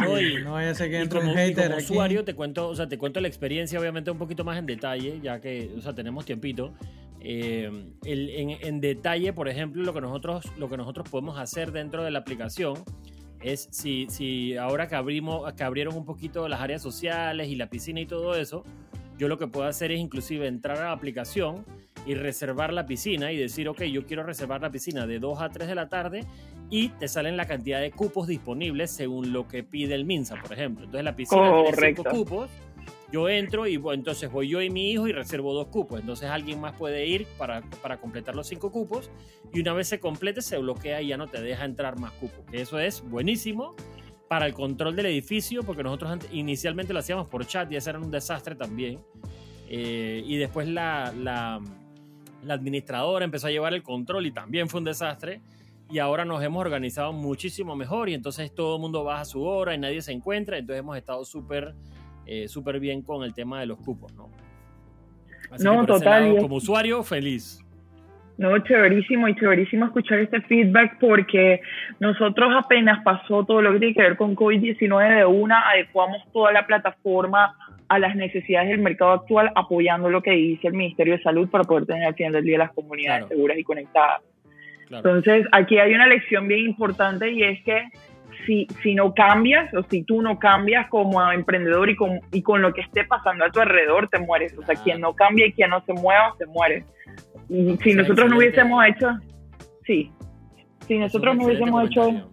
No, 0.44 0.52
vaya 0.52 0.70
a 0.70 0.74
ser 0.74 0.90
que 0.90 0.98
entre 0.98 1.18
como, 1.20 1.32
un 1.32 1.36
hater 1.36 1.66
como 1.66 1.74
aquí. 1.76 1.84
usuario 1.84 2.24
te 2.24 2.34
cuento, 2.34 2.68
o 2.68 2.74
sea, 2.74 2.88
te 2.88 2.96
cuento 2.96 3.20
la 3.20 3.28
experiencia 3.28 3.78
obviamente 3.78 4.10
un 4.10 4.16
poquito 4.18 4.44
más 4.44 4.58
en 4.58 4.64
detalle, 4.66 5.20
ya 5.22 5.40
que, 5.40 5.68
o 5.76 5.80
sea, 5.82 5.94
tenemos 5.94 6.24
tiempito. 6.24 6.72
Eh, 7.20 7.70
el- 8.06 8.30
en, 8.30 8.50
en 8.62 8.80
detalle, 8.80 9.32
por 9.34 9.48
ejemplo, 9.48 9.82
lo 9.82 9.92
que 9.92 10.00
nosotros, 10.00 10.50
lo 10.56 10.70
que 10.70 10.76
nosotros 10.78 11.08
podemos 11.10 11.38
hacer 11.38 11.70
dentro 11.72 12.02
de 12.04 12.10
la 12.10 12.20
aplicación 12.20 12.74
es 13.40 13.68
si, 13.70 14.06
si 14.08 14.56
ahora 14.56 14.88
que 14.88 14.96
abrimos, 14.96 15.52
que 15.54 15.64
abrieron 15.64 15.96
un 15.96 16.04
poquito 16.04 16.48
las 16.48 16.60
áreas 16.60 16.82
sociales 16.82 17.48
y 17.48 17.56
la 17.56 17.68
piscina 17.68 18.00
y 18.00 18.06
todo 18.06 18.34
eso, 18.34 18.64
yo 19.18 19.28
lo 19.28 19.38
que 19.38 19.46
puedo 19.46 19.66
hacer 19.66 19.92
es 19.92 19.98
inclusive 19.98 20.46
entrar 20.46 20.78
a 20.78 20.84
la 20.84 20.92
aplicación 20.92 21.64
y 22.06 22.14
reservar 22.14 22.72
la 22.72 22.86
piscina 22.86 23.32
y 23.32 23.36
decir, 23.36 23.68
ok, 23.68 23.82
yo 23.82 24.06
quiero 24.06 24.22
reservar 24.22 24.62
la 24.62 24.70
piscina 24.70 25.06
de 25.06 25.18
2 25.18 25.40
a 25.42 25.50
3 25.50 25.68
de 25.68 25.74
la 25.74 25.88
tarde 25.88 26.24
y 26.70 26.90
te 26.90 27.08
salen 27.08 27.36
la 27.36 27.46
cantidad 27.46 27.80
de 27.80 27.90
cupos 27.90 28.28
disponibles 28.28 28.90
según 28.90 29.32
lo 29.32 29.48
que 29.48 29.62
pide 29.62 29.94
el 29.94 30.04
MINSA, 30.04 30.36
por 30.40 30.52
ejemplo. 30.52 30.84
Entonces 30.84 31.04
la 31.04 31.16
piscina 31.16 31.42
tiene 31.42 31.64
5 31.64 31.74
Correcto. 31.74 32.04
cupos 32.10 32.50
yo 33.10 33.28
entro 33.28 33.66
y 33.66 33.80
entonces 33.92 34.30
voy 34.30 34.48
yo 34.48 34.60
y 34.60 34.70
mi 34.70 34.90
hijo 34.90 35.08
y 35.08 35.12
reservo 35.12 35.54
dos 35.54 35.68
cupos. 35.68 36.00
Entonces 36.00 36.28
alguien 36.28 36.60
más 36.60 36.76
puede 36.76 37.06
ir 37.06 37.26
para, 37.38 37.62
para, 37.82 37.98
completar 37.98 38.36
los 38.36 38.46
cinco 38.46 38.70
cupos 38.70 39.10
y 39.52 39.60
una 39.60 39.72
vez 39.72 39.88
se 39.88 39.98
complete 39.98 40.42
se 40.42 40.58
bloquea 40.58 41.00
y 41.00 41.08
ya 41.08 41.16
no 41.16 41.26
te 41.26 41.40
deja 41.40 41.64
entrar 41.64 41.98
más 41.98 42.12
cupos. 42.12 42.44
Que 42.50 42.60
eso 42.60 42.78
es 42.78 43.02
buenísimo 43.02 43.74
para 44.28 44.46
el 44.46 44.52
control 44.52 44.94
del 44.94 45.06
edificio 45.06 45.62
porque 45.62 45.82
nosotros 45.82 46.18
inicialmente 46.32 46.92
lo 46.92 46.98
hacíamos 46.98 47.28
por 47.28 47.46
chat 47.46 47.72
y 47.72 47.76
eso 47.76 47.90
era 47.90 47.98
un 47.98 48.10
desastre 48.10 48.54
también. 48.54 49.00
Eh, 49.70 50.22
y 50.24 50.36
después 50.36 50.68
la, 50.68 51.12
la, 51.16 51.60
administradora 52.48 53.24
empezó 53.24 53.48
a 53.48 53.50
llevar 53.50 53.74
el 53.74 53.82
control 53.82 54.26
y 54.26 54.32
también 54.32 54.68
fue 54.68 54.78
un 54.78 54.84
desastre 54.84 55.42
y 55.90 55.98
ahora 55.98 56.24
nos 56.24 56.42
hemos 56.42 56.60
organizado 56.60 57.12
muchísimo 57.12 57.74
mejor 57.76 58.08
y 58.08 58.14
entonces 58.14 58.54
todo 58.54 58.76
el 58.76 58.80
mundo 58.80 59.04
baja 59.04 59.22
a 59.22 59.24
su 59.26 59.42
hora 59.42 59.74
y 59.74 59.78
nadie 59.78 60.00
se 60.00 60.12
encuentra, 60.12 60.56
entonces 60.56 60.80
hemos 60.80 60.96
estado 60.96 61.24
súper 61.24 61.74
eh, 62.28 62.46
súper 62.46 62.78
bien 62.78 63.00
con 63.00 63.24
el 63.24 63.32
tema 63.32 63.58
de 63.60 63.66
los 63.66 63.78
cupos, 63.78 64.12
¿no? 64.14 64.28
no, 65.60 65.86
total. 65.86 66.36
como 66.38 66.56
usuario, 66.56 67.02
feliz. 67.02 67.64
No, 68.36 68.56
chéverísimo 68.58 69.26
y 69.28 69.34
chéverísimo 69.34 69.86
escuchar 69.86 70.18
este 70.20 70.42
feedback 70.42 70.98
porque 71.00 71.60
nosotros 71.98 72.52
apenas 72.54 73.02
pasó 73.02 73.44
todo 73.44 73.62
lo 73.62 73.72
que 73.72 73.78
tiene 73.78 73.94
que 73.94 74.02
ver 74.02 74.16
con 74.16 74.36
COVID-19 74.36 75.16
de 75.16 75.24
una, 75.24 75.70
adecuamos 75.70 76.22
toda 76.32 76.52
la 76.52 76.66
plataforma 76.66 77.56
a 77.88 77.98
las 77.98 78.14
necesidades 78.14 78.68
del 78.68 78.80
mercado 78.80 79.12
actual, 79.12 79.50
apoyando 79.54 80.10
lo 80.10 80.22
que 80.22 80.32
dice 80.32 80.68
el 80.68 80.74
Ministerio 80.74 81.16
de 81.16 81.22
Salud 81.22 81.48
para 81.48 81.64
poder 81.64 81.86
tener 81.86 82.04
al 82.04 82.14
final 82.14 82.34
del 82.34 82.44
día 82.44 82.58
las 82.58 82.72
comunidades 82.72 83.26
seguras 83.28 83.58
y 83.58 83.64
conectadas. 83.64 84.20
Entonces, 84.90 85.46
aquí 85.52 85.78
hay 85.78 85.94
una 85.94 86.06
lección 86.06 86.46
bien 86.46 86.60
importante 86.60 87.30
y 87.30 87.42
es 87.42 87.62
que 87.64 87.88
si, 88.46 88.66
si 88.82 88.94
no 88.94 89.14
cambias 89.14 89.72
o 89.74 89.82
si 89.84 90.02
tú 90.04 90.22
no 90.22 90.38
cambias 90.38 90.88
como 90.88 91.30
emprendedor 91.30 91.88
y 91.90 91.96
con, 91.96 92.20
y 92.32 92.42
con 92.42 92.62
lo 92.62 92.72
que 92.72 92.82
esté 92.82 93.04
pasando 93.04 93.44
a 93.44 93.50
tu 93.50 93.60
alrededor, 93.60 94.08
te 94.08 94.18
mueres. 94.18 94.56
O 94.58 94.64
sea, 94.64 94.74
quien 94.74 95.00
no 95.00 95.14
cambia 95.14 95.46
y 95.46 95.52
quien 95.52 95.70
no 95.70 95.80
se 95.82 95.92
mueva, 95.92 96.34
se 96.38 96.46
muere. 96.46 96.84
Y 97.48 97.76
si 97.78 97.94
nosotros 97.94 98.28
no 98.28 98.36
hubiésemos 98.36 98.84
hecho, 98.86 99.10
sí, 99.84 100.12
si 100.86 100.98
nosotros 100.98 101.36
no 101.36 101.44
hubiésemos 101.44 101.84
hecho, 101.84 102.30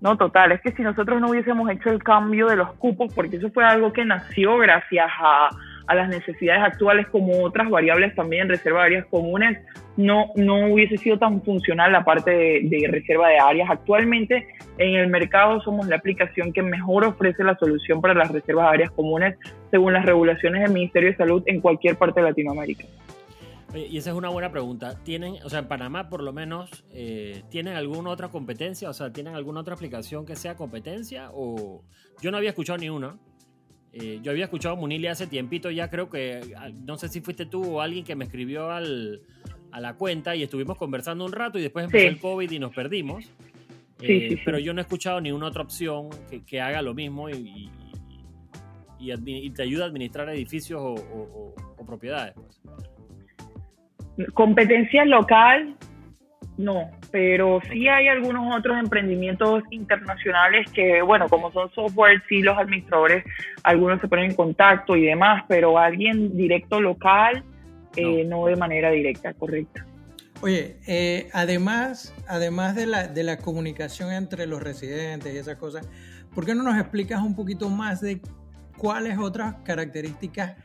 no, 0.00 0.16
total, 0.16 0.52
es 0.52 0.60
que 0.60 0.72
si 0.72 0.82
nosotros 0.82 1.20
no 1.20 1.30
hubiésemos 1.30 1.70
hecho 1.70 1.90
el 1.90 2.02
cambio 2.02 2.46
de 2.48 2.56
los 2.56 2.72
cupos, 2.74 3.12
porque 3.14 3.36
eso 3.36 3.50
fue 3.50 3.64
algo 3.64 3.92
que 3.92 4.04
nació 4.04 4.58
gracias 4.58 5.08
a, 5.20 5.50
a 5.90 5.94
las 5.96 6.08
necesidades 6.08 6.62
actuales 6.62 7.08
como 7.08 7.42
otras 7.42 7.68
variables 7.68 8.14
también, 8.14 8.48
reserva 8.48 8.82
de 8.82 8.86
áreas 8.86 9.06
comunes, 9.06 9.58
no, 9.96 10.26
no 10.36 10.72
hubiese 10.72 10.96
sido 10.98 11.18
tan 11.18 11.42
funcional 11.42 11.90
la 11.90 12.04
parte 12.04 12.30
de, 12.30 12.88
reserva 12.88 13.26
de 13.26 13.40
áreas. 13.40 13.68
Actualmente 13.68 14.46
en 14.78 14.94
el 14.94 15.08
mercado 15.08 15.60
somos 15.62 15.88
la 15.88 15.96
aplicación 15.96 16.52
que 16.52 16.62
mejor 16.62 17.04
ofrece 17.04 17.42
la 17.42 17.58
solución 17.58 18.00
para 18.00 18.14
las 18.14 18.30
reservas 18.30 18.66
de 18.66 18.74
áreas 18.74 18.92
comunes 18.92 19.36
según 19.72 19.92
las 19.92 20.06
regulaciones 20.06 20.62
del 20.62 20.72
Ministerio 20.72 21.10
de 21.10 21.16
Salud 21.16 21.42
en 21.46 21.60
cualquier 21.60 21.96
parte 21.96 22.20
de 22.20 22.28
Latinoamérica. 22.28 22.84
y 23.74 23.98
esa 23.98 24.10
es 24.10 24.16
una 24.16 24.28
buena 24.28 24.52
pregunta. 24.52 24.94
¿Tienen, 25.02 25.38
o 25.44 25.48
sea, 25.50 25.58
en 25.58 25.66
Panamá 25.66 26.08
por 26.08 26.22
lo 26.22 26.32
menos, 26.32 26.84
eh, 26.92 27.42
¿tienen 27.50 27.74
alguna 27.74 28.10
otra 28.10 28.28
competencia? 28.28 28.88
O 28.88 28.92
sea, 28.92 29.12
¿tienen 29.12 29.34
alguna 29.34 29.62
otra 29.62 29.74
aplicación 29.74 30.24
que 30.24 30.36
sea 30.36 30.54
competencia? 30.54 31.30
O 31.34 31.82
yo 32.22 32.30
no 32.30 32.36
había 32.36 32.50
escuchado 32.50 32.78
ni 32.78 32.88
una. 32.88 33.16
Eh, 33.92 34.20
yo 34.22 34.30
había 34.30 34.44
escuchado 34.44 34.76
Munili 34.76 35.08
hace 35.08 35.26
tiempito 35.26 35.70
ya, 35.70 35.90
creo 35.90 36.08
que, 36.08 36.54
no 36.86 36.96
sé 36.96 37.08
si 37.08 37.20
fuiste 37.20 37.46
tú 37.46 37.64
o 37.64 37.80
alguien 37.80 38.04
que 38.04 38.14
me 38.14 38.24
escribió 38.24 38.70
al, 38.70 39.20
a 39.72 39.80
la 39.80 39.94
cuenta 39.94 40.36
y 40.36 40.44
estuvimos 40.44 40.78
conversando 40.78 41.24
un 41.24 41.32
rato 41.32 41.58
y 41.58 41.62
después 41.62 41.86
empezó 41.86 42.06
el 42.08 42.18
COVID 42.18 42.50
y 42.50 42.58
nos 42.58 42.74
perdimos. 42.74 43.30
Eh, 44.02 44.40
pero 44.44 44.58
yo 44.58 44.72
no 44.72 44.80
he 44.80 44.82
escuchado 44.82 45.20
ni 45.20 45.30
una 45.30 45.46
otra 45.46 45.62
opción 45.62 46.08
que, 46.46 46.60
haga 46.60 46.80
lo 46.80 46.94
mismo 46.94 47.28
y, 47.28 47.68
y, 48.98 49.50
te 49.50 49.62
ayuda 49.62 49.84
a 49.84 49.88
administrar 49.88 50.28
edificios 50.30 50.80
o, 50.80 51.54
propiedades. 51.86 52.34
Pues. 52.34 52.60
Competencia 54.32 55.04
local, 55.04 55.74
no, 56.60 56.90
pero 57.10 57.60
sí 57.70 57.88
hay 57.88 58.08
algunos 58.08 58.54
otros 58.54 58.78
emprendimientos 58.78 59.62
internacionales 59.70 60.70
que, 60.72 61.00
bueno, 61.00 61.26
como 61.28 61.50
son 61.52 61.70
software, 61.72 62.22
sí 62.28 62.42
los 62.42 62.58
administradores, 62.58 63.24
algunos 63.62 63.98
se 64.00 64.08
ponen 64.08 64.26
en 64.26 64.36
contacto 64.36 64.94
y 64.94 65.06
demás, 65.06 65.44
pero 65.48 65.78
alguien 65.78 66.36
directo 66.36 66.78
local, 66.78 67.42
eh, 67.96 68.24
no. 68.26 68.44
de 68.44 68.56
manera 68.56 68.90
directa, 68.90 69.32
correcto. 69.32 69.82
Oye, 70.42 70.76
eh, 70.86 71.28
además, 71.32 72.14
además 72.28 72.76
de 72.76 72.86
la, 72.86 73.08
de 73.08 73.22
la 73.22 73.38
comunicación 73.38 74.12
entre 74.12 74.46
los 74.46 74.62
residentes 74.62 75.34
y 75.34 75.38
esas 75.38 75.56
cosas, 75.56 75.88
¿por 76.34 76.44
qué 76.44 76.54
no 76.54 76.62
nos 76.62 76.78
explicas 76.78 77.22
un 77.22 77.34
poquito 77.34 77.70
más 77.70 78.02
de 78.02 78.20
cuáles 78.76 79.18
otras 79.18 79.54
características 79.64 80.56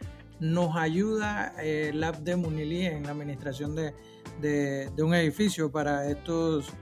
nos 0.41 0.75
ayuda 0.75 1.53
eh, 1.61 1.91
el 1.93 2.03
app 2.03 2.17
de 2.17 2.35
Munili 2.35 2.85
en 2.85 3.03
la 3.03 3.11
administración 3.11 3.75
de, 3.75 3.93
de, 4.41 4.89
un 5.03 5.13
edificio 5.13 5.71
para 5.71 6.09
estos 6.09 6.75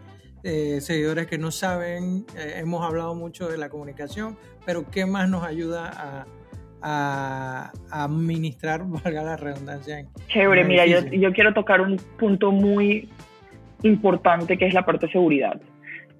eh, 0.43 0.81
seguidores 0.81 1.27
que 1.27 1.37
no 1.37 1.51
saben, 1.51 2.25
eh, 2.37 2.55
hemos 2.57 2.85
hablado 2.85 3.15
mucho 3.15 3.47
de 3.47 3.57
la 3.57 3.69
comunicación, 3.69 4.37
pero 4.65 4.89
¿qué 4.89 5.05
más 5.05 5.29
nos 5.29 5.43
ayuda 5.43 5.91
a, 5.95 6.25
administrar, 7.91 8.81
valga 8.85 9.23
la 9.23 9.37
redundancia? 9.37 10.05
Chévere, 10.27 10.65
mira, 10.65 10.85
yo, 10.85 10.99
yo, 11.11 11.31
quiero 11.31 11.53
tocar 11.53 11.79
un 11.79 11.95
punto 12.19 12.51
muy 12.51 13.07
importante 13.83 14.57
que 14.57 14.67
es 14.67 14.73
la 14.73 14.85
parte 14.85 15.05
de 15.05 15.13
seguridad. 15.13 15.61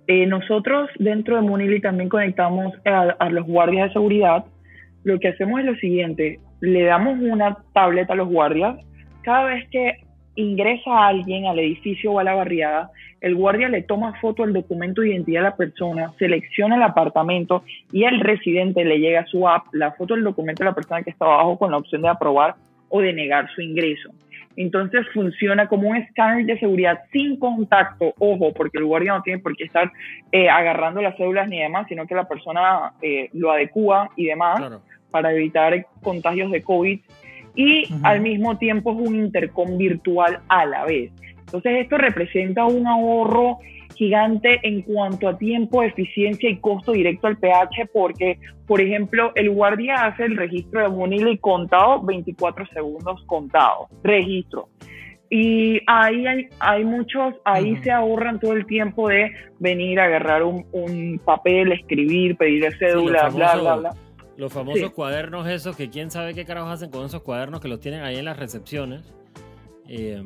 Eh, 0.08 0.26
nosotros 0.26 0.90
dentro 1.00 1.36
de 1.36 1.42
Munili 1.42 1.82
también 1.82 2.10
conectamos 2.10 2.74
a, 2.86 3.16
a 3.20 3.30
los 3.30 3.46
guardias 3.46 3.90
de 3.90 3.94
seguridad. 3.94 4.46
Lo 5.04 5.20
que 5.20 5.30
hacemos 5.30 5.60
es 5.60 5.66
lo 5.66 5.76
siguiente, 5.76 6.40
le 6.62 6.84
damos 6.84 7.20
una 7.20 7.58
tableta 7.74 8.14
a 8.14 8.16
los 8.16 8.30
guardias. 8.30 8.78
Cada 9.24 9.46
vez 9.46 9.68
que 9.70 10.03
ingresa 10.36 11.08
alguien 11.08 11.46
al 11.46 11.60
edificio 11.60 12.12
o 12.12 12.20
a 12.20 12.24
la 12.24 12.34
barriada, 12.34 12.92
el 13.22 13.36
guardia 13.36 13.70
le 13.70 13.84
toma 13.84 14.20
foto 14.20 14.44
al 14.44 14.52
documento 14.52 15.02
de 15.02 15.12
identidad 15.12 15.42
de 15.42 15.50
la 15.50 15.56
persona, 15.56 16.12
selecciona 16.20 16.76
el 16.76 16.84
apartamento 16.84 17.64
y 17.92 18.04
el 18.04 18.20
residente 18.20 18.84
le 18.84 19.00
llega 19.00 19.22
a 19.22 19.28
su 19.28 19.48
app 19.48 19.68
la 19.72 19.92
foto 19.94 20.14
del 20.14 20.24
documento 20.24 20.64
de 20.64 20.70
la 20.70 20.76
persona 20.76 21.04
que 21.04 21.12
está 21.12 21.26
abajo 21.26 21.58
con 21.58 21.72
la 21.72 21.78
opción 21.78 22.02
de 22.02 22.10
aprobar 22.10 22.56
o 22.90 23.00
de 23.00 23.14
negar 23.14 23.50
su 23.56 23.62
ingreso. 23.62 24.10
Entonces 24.56 25.06
funciona 25.14 25.68
como 25.68 25.90
un 25.90 25.98
escáner 25.98 26.46
de 26.46 26.60
seguridad 26.60 27.00
sin 27.12 27.40
contacto, 27.40 28.14
ojo, 28.20 28.54
porque 28.54 28.78
el 28.78 28.86
guardia 28.86 29.14
no 29.14 29.24
tiene 29.24 29.40
por 29.40 29.56
qué 29.56 29.64
estar 29.64 29.92
eh, 30.32 30.50
agarrando 30.50 31.02
las 31.02 31.18
cédulas 31.18 31.48
ni 31.48 31.60
demás, 31.60 31.88
sino 31.88 32.06
que 32.06 32.14
la 32.14 32.28
persona 32.28 32.94
eh, 33.02 33.30
lo 33.34 33.52
adecua 33.52 34.10
y 34.16 34.26
demás 34.26 34.62
para 35.10 35.34
evitar 35.34 35.86
contagios 36.02 36.52
de 36.52 36.62
COVID 36.62 37.00
y 37.56 37.86
al 38.04 38.22
mismo 38.22 38.58
tiempo 38.58 38.92
es 38.92 39.08
un 39.08 39.16
intercom 39.16 39.78
virtual 39.78 40.40
a 40.48 40.66
la 40.66 40.86
vez. 40.86 41.12
Entonces 41.40 41.84
esto 41.84 41.98
representa 41.98 42.66
un 42.66 42.88
ahorro 42.88 43.60
gigante 43.96 44.60
en 44.64 44.82
cuanto 44.82 45.28
a 45.28 45.38
tiempo, 45.38 45.84
eficiencia 45.84 46.50
y 46.50 46.58
costo 46.58 46.94
directo 46.94 47.28
al 47.28 47.38
PH 47.38 47.90
porque, 47.94 48.40
por 48.66 48.82
ejemplo, 48.82 49.32
el 49.36 49.52
guardia 49.52 50.06
hace 50.06 50.26
el 50.26 50.36
registro 50.36 50.82
de 50.82 50.90
Munili 50.90 51.38
contado 51.38 52.02
24 52.02 52.66
segundos 52.68 53.24
contado, 53.28 53.88
registro. 54.04 54.70
Y 55.30 55.82
ahí 55.88 56.28
hay, 56.28 56.48
hay 56.60 56.86
muchos, 56.86 57.34
ahí 57.44 57.76
se 57.84 57.92
ahorran 57.92 58.40
todo 58.40 58.54
el 58.54 58.66
tiempo 58.68 59.10
de 59.10 59.32
venir 59.60 60.00
a 60.00 60.06
agarrar 60.06 60.44
un, 60.44 60.66
un 60.72 61.20
papel, 61.24 61.72
escribir, 61.72 62.36
pedir 62.36 62.72
cédula, 62.78 63.30
bla, 63.30 63.56
bla, 63.56 63.76
bla. 63.76 63.96
Los 64.38 64.52
famosos 64.52 64.92
cuadernos 64.92 65.48
esos, 65.48 65.76
que 65.76 65.90
quién 65.90 66.10
sabe 66.10 66.34
qué 66.34 66.46
carajos 66.46 66.72
hacen 66.72 66.90
con 66.90 67.06
esos 67.06 67.22
cuadernos 67.22 67.62
que 67.62 67.68
los 67.68 67.80
tienen 67.80 68.02
ahí 68.02 68.18
en 68.18 68.26
las 68.26 68.38
recepciones. 68.38 69.02
Eh, 69.88 70.24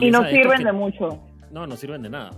y 0.00 0.10
no 0.10 0.24
sirven 0.28 0.64
de 0.64 0.72
mucho. 0.72 1.20
No, 1.50 1.66
no 1.66 1.76
sirven 1.76 2.02
de 2.02 2.10
nada. 2.10 2.30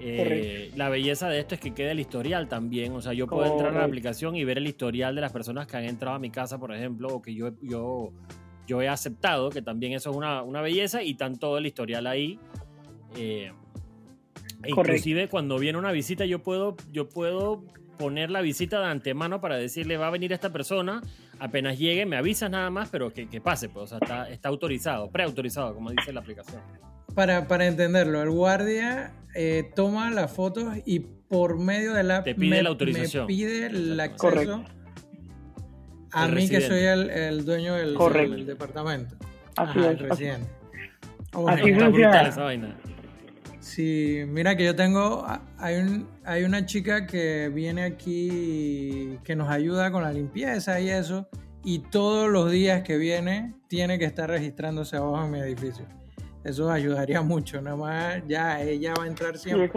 Eh, 0.00 0.70
la 0.76 0.88
belleza 0.88 1.28
de 1.28 1.38
esto 1.38 1.54
es 1.54 1.60
que 1.60 1.72
queda 1.72 1.92
el 1.92 2.00
historial 2.00 2.48
también. 2.48 2.92
O 2.92 3.00
sea, 3.00 3.12
yo 3.12 3.26
puedo 3.26 3.46
entrar 3.46 3.74
a 3.74 3.78
la 3.78 3.84
aplicación 3.84 4.36
y 4.36 4.44
ver 4.44 4.58
el 4.58 4.66
historial 4.66 5.14
de 5.14 5.20
las 5.20 5.32
personas 5.32 5.66
que 5.66 5.76
han 5.76 5.84
entrado 5.84 6.16
a 6.16 6.18
mi 6.18 6.30
casa, 6.30 6.58
por 6.58 6.74
ejemplo, 6.74 7.08
o 7.08 7.22
que 7.22 7.34
yo, 7.34 7.52
yo, 7.62 8.10
yo 8.66 8.82
he 8.82 8.88
aceptado, 8.88 9.50
que 9.50 9.62
también 9.62 9.92
eso 9.92 10.10
es 10.10 10.16
una, 10.16 10.42
una 10.42 10.60
belleza, 10.60 11.02
y 11.02 11.14
tan 11.14 11.38
todo 11.38 11.58
el 11.58 11.66
historial 11.66 12.06
ahí. 12.06 12.38
Eh, 13.16 13.52
inclusive 14.66 15.28
cuando 15.28 15.58
viene 15.58 15.78
una 15.78 15.92
visita 15.92 16.24
yo 16.24 16.42
puedo, 16.42 16.76
yo 16.92 17.08
puedo 17.08 17.64
poner 17.98 18.30
la 18.30 18.40
visita 18.40 18.80
de 18.80 18.86
antemano 18.86 19.40
para 19.40 19.56
decirle 19.56 19.96
va 19.96 20.08
a 20.08 20.10
venir 20.10 20.32
esta 20.32 20.50
persona, 20.50 21.02
apenas 21.38 21.78
llegue 21.78 22.06
me 22.06 22.16
avisas 22.16 22.50
nada 22.50 22.70
más, 22.70 22.88
pero 22.90 23.12
que, 23.12 23.26
pase, 23.40 23.68
pues, 23.68 23.92
o 23.92 23.98
sea, 23.98 24.28
está, 24.28 24.48
autorizado, 24.48 25.10
preautorizado, 25.10 25.74
como 25.74 25.90
dice 25.90 26.12
la 26.12 26.20
aplicación. 26.20 26.60
Para, 27.14 27.46
para 27.46 27.66
entenderlo, 27.66 28.22
el 28.22 28.30
guardia 28.30 29.12
eh, 29.34 29.70
toma 29.74 30.10
las 30.10 30.32
fotos 30.32 30.74
y 30.84 31.00
por 31.00 31.58
medio 31.58 31.94
de 31.94 32.02
la 32.02 32.22
Te 32.22 32.34
pide 32.34 32.62
la 32.62 32.68
autorización. 32.68 33.24
Me 33.24 33.28
pide 33.28 33.66
el 33.66 33.98
acceso 34.00 34.64
a 36.14 36.28
mí 36.28 36.48
que 36.48 36.60
soy 36.60 36.80
el, 36.80 37.44
dueño 37.44 37.74
del, 37.74 38.46
departamento. 38.46 39.16
Así 39.56 39.78
es. 39.80 39.86
El 39.86 39.98
residente. 39.98 40.48
Así 41.48 41.74
funciona. 41.74 42.22
Esa 42.28 42.42
vaina. 42.44 42.76
Sí, 43.74 44.22
mira 44.28 44.56
que 44.56 44.64
yo 44.64 44.76
tengo, 44.76 45.26
hay, 45.58 45.78
un, 45.78 46.08
hay 46.24 46.44
una 46.44 46.64
chica 46.64 47.08
que 47.08 47.50
viene 47.52 47.82
aquí 47.82 49.18
que 49.24 49.34
nos 49.34 49.48
ayuda 49.48 49.90
con 49.90 50.04
la 50.04 50.12
limpieza 50.12 50.78
y 50.78 50.90
eso, 50.90 51.26
y 51.64 51.80
todos 51.80 52.30
los 52.30 52.52
días 52.52 52.82
que 52.82 52.98
viene 52.98 53.54
tiene 53.66 53.98
que 53.98 54.04
estar 54.04 54.30
registrándose 54.30 54.96
abajo 54.96 55.24
en 55.24 55.30
mi 55.32 55.40
edificio. 55.40 55.86
Eso 56.44 56.70
ayudaría 56.70 57.20
mucho, 57.22 57.60
nada 57.60 57.74
más 57.74 58.22
ya 58.28 58.62
ella 58.62 58.94
va 58.96 59.02
a 59.02 59.06
entrar 59.08 59.36
siempre. 59.38 59.72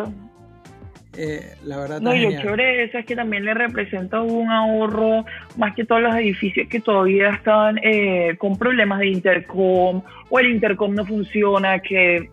Eh, 1.17 1.55
la 1.63 1.77
verdad 1.77 1.99
no, 1.99 2.13
y 2.13 2.21
lo 2.21 2.39
chévere 2.39 2.63
de 2.63 2.83
eso 2.83 2.99
es 2.99 3.05
que 3.07 3.15
también 3.15 3.45
le 3.45 3.55
representa 3.55 4.21
un 4.21 4.51
ahorro, 4.51 5.25
más 5.57 5.73
que 5.73 5.85
todos 5.85 6.03
los 6.03 6.15
edificios 6.15 6.67
que 6.69 6.81
todavía 6.81 7.31
están 7.31 7.79
eh, 7.81 8.35
con 8.37 8.59
problemas 8.59 8.99
de 8.99 9.07
intercom 9.07 10.03
o 10.29 10.39
el 10.39 10.51
intercom 10.51 10.93
no 10.93 11.03
funciona, 11.03 11.79
que 11.79 12.29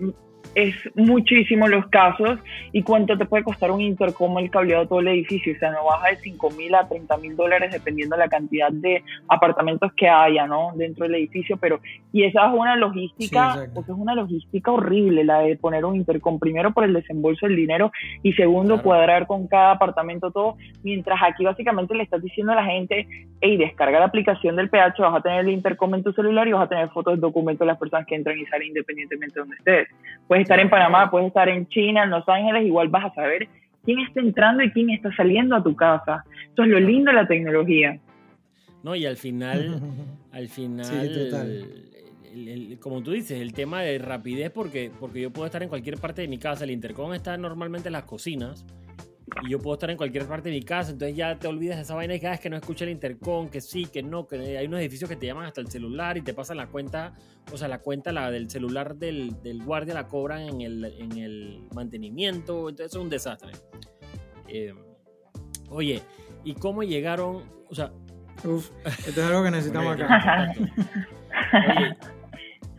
es 0.55 0.75
muchísimo 0.95 1.69
los 1.69 1.87
casos 1.87 2.39
y 2.73 2.83
cuánto 2.83 3.17
te 3.19 3.25
puede 3.25 3.45
costar 3.45 3.71
un 3.71 3.81
intercom 3.81 4.39
el 4.39 4.51
cableado 4.51 4.83
de 4.83 4.89
todo 4.89 5.01
el 5.01 5.09
edificio. 5.09 5.53
O 5.55 5.59
sea, 5.59 5.71
no 5.71 5.85
baja 5.85 6.09
de 6.09 6.17
5 6.17 6.51
mil 6.51 6.75
a 6.75 6.89
30 6.89 7.17
mil 7.19 7.37
dólares 7.37 7.73
dependiendo 7.73 8.17
de 8.17 8.23
la 8.23 8.29
cantidad 8.29 8.71
de 8.71 9.03
apartamentos 9.29 9.93
que 9.95 10.09
haya, 10.09 10.47
¿no? 10.47 10.73
Dentro 10.75 11.05
del 11.05 11.17
edificio. 11.17 11.57
Pero, 11.57 11.81
y 12.13 12.25
esa 12.25 12.47
es 12.47 12.55
una 12.55 12.77
logística, 12.77 13.65
es 13.65 13.89
una 13.89 14.15
logística 14.15 14.71
horrible 14.71 15.25
la 15.25 15.41
de 15.41 15.57
poner 15.57 15.85
un 15.85 15.97
intercom. 15.97 16.39
Primero 16.39 16.73
por 16.73 16.85
el 16.85 16.93
desembolso 16.93 17.47
del 17.47 17.57
dinero 17.57 17.91
y 18.23 18.33
segundo 18.33 18.83
cuadrar 18.83 19.27
con 19.27 19.47
cada 19.47 19.73
apartamento 19.73 20.31
todo. 20.31 20.57
Mientras 20.83 21.21
aquí 21.23 21.45
básicamente 21.45 21.95
le 21.95 22.05
estás 22.05 22.23
diciendo 22.23 22.53
a 22.53 22.57
la 22.57 22.65
gente, 22.65 23.07
hey, 23.41 23.57
descarga 23.57 23.99
la 23.99 24.07
aplicación 24.07 24.57
del 24.57 24.71
PH, 24.71 25.03
vas 25.03 25.17
a 25.17 25.23
tener 25.23 25.41
el 25.41 25.51
intercom 25.51 25.95
en 25.95 26.03
tu 26.03 26.13
celular 26.13 26.47
y 26.49 26.53
vas 26.53 26.65
a 26.65 26.69
tener 26.69 26.89
fotos, 26.91 27.21
documentos 27.21 27.61
de 27.61 27.73
las 27.73 27.79
personas 27.79 28.07
que 28.07 28.15
entran 28.15 28.39
y 28.39 28.47
salen 28.47 28.69
independientemente 28.69 29.35
de 29.35 29.41
donde 29.41 29.57
estés. 29.57 29.89
Pues 30.27 30.44
estar 30.45 30.61
en 30.61 30.71
Panamá, 30.71 31.11
puedes 31.11 31.29
estar 31.29 31.49
en 31.49 31.67
China, 31.69 32.05
en 32.05 32.11
Los 32.11 32.29
Ángeles, 32.29 32.65
igual 32.65 32.89
vas 32.89 33.07
a 33.07 33.15
saber 33.15 33.49
quién 33.85 34.01
está 34.01 34.21
entrando 34.21 34.63
y 34.63 34.71
quién 34.71 34.91
está 34.91 35.15
saliendo 35.15 35.57
a 35.57 35.63
tu 35.63 35.75
casa. 35.77 36.25
Eso 36.53 36.63
es 36.63 36.69
lo 36.69 36.81
lindo 36.81 37.11
de 37.11 37.17
la 37.17 37.27
tecnología. 37.27 37.99
No, 38.83 38.95
y 38.95 39.07
al 39.07 39.17
final, 39.17 39.81
al 40.33 40.49
final, 40.49 40.87
como 42.81 43.03
tú 43.03 43.13
dices, 43.13 43.41
el 43.41 43.53
tema 43.53 43.83
de 43.83 43.99
rapidez, 43.99 44.51
porque, 44.51 44.91
porque 45.01 45.23
yo 45.23 45.31
puedo 45.31 45.47
estar 45.47 45.63
en 45.63 45.69
cualquier 45.69 45.99
parte 45.99 46.23
de 46.23 46.29
mi 46.29 46.39
casa, 46.39 46.65
el 46.65 46.71
intercom 46.71 47.15
está 47.15 47.37
normalmente 47.37 47.89
en 47.89 47.95
las 47.95 48.05
cocinas, 48.05 48.65
y 49.43 49.51
yo 49.51 49.59
puedo 49.59 49.75
estar 49.75 49.91
en 49.91 49.97
cualquier 49.97 50.27
parte 50.27 50.49
de 50.51 50.55
mi 50.55 50.63
casa, 50.63 50.91
entonces 50.91 51.17
ya 51.17 51.39
te 51.39 51.47
olvidas 51.49 51.77
de 51.77 51.83
esa 51.83 51.95
vaina 51.95 52.15
y 52.15 52.21
cada 52.21 52.33
vez 52.33 52.41
que 52.41 52.51
no 52.51 52.57
escucha 52.57 52.85
el 52.85 52.91
intercom, 52.91 53.49
que 53.49 53.61
sí, 53.61 53.87
que 53.87 54.03
no, 54.03 54.27
que 54.27 54.59
hay 54.59 54.67
unos 54.67 54.81
edificios 54.81 55.09
que 55.09 55.17
te 55.17 55.27
llaman 55.27 55.47
hasta 55.47 55.61
el 55.61 55.69
celular 55.69 56.17
y 56.17 56.23
te 56.23 56.35
pasan 56.35 56.59
la 56.59 56.67
cuenta, 56.67 57.15
o 57.53 57.57
sea, 57.57 57.69
la 57.69 57.79
cuenta 57.79 58.13
la 58.13 58.31
del 58.31 58.51
celular 58.51 58.97
del, 58.97 59.43
del 59.43 59.63
guardia 59.65 59.95
la 59.95 60.09
cobran 60.09 60.43
en 60.43 60.61
el, 60.61 60.85
en 60.85 61.19
el 61.19 61.67
mantenimiento, 61.75 62.69
entonces 62.69 62.95
es 62.95 63.01
un 63.01 63.09
desastre. 63.09 63.53
Eh, 64.49 64.75
oye, 65.71 66.03
¿y 66.45 66.55
cómo 66.55 66.83
llegaron? 66.83 67.43
O 67.71 67.75
sea, 67.75 67.93
Uf, 68.45 68.71
esto 68.85 69.21
es 69.23 69.27
algo 69.27 69.43
que 69.43 69.51
necesitamos 69.51 69.95
acá. 69.95 70.53
Oye, 71.53 71.97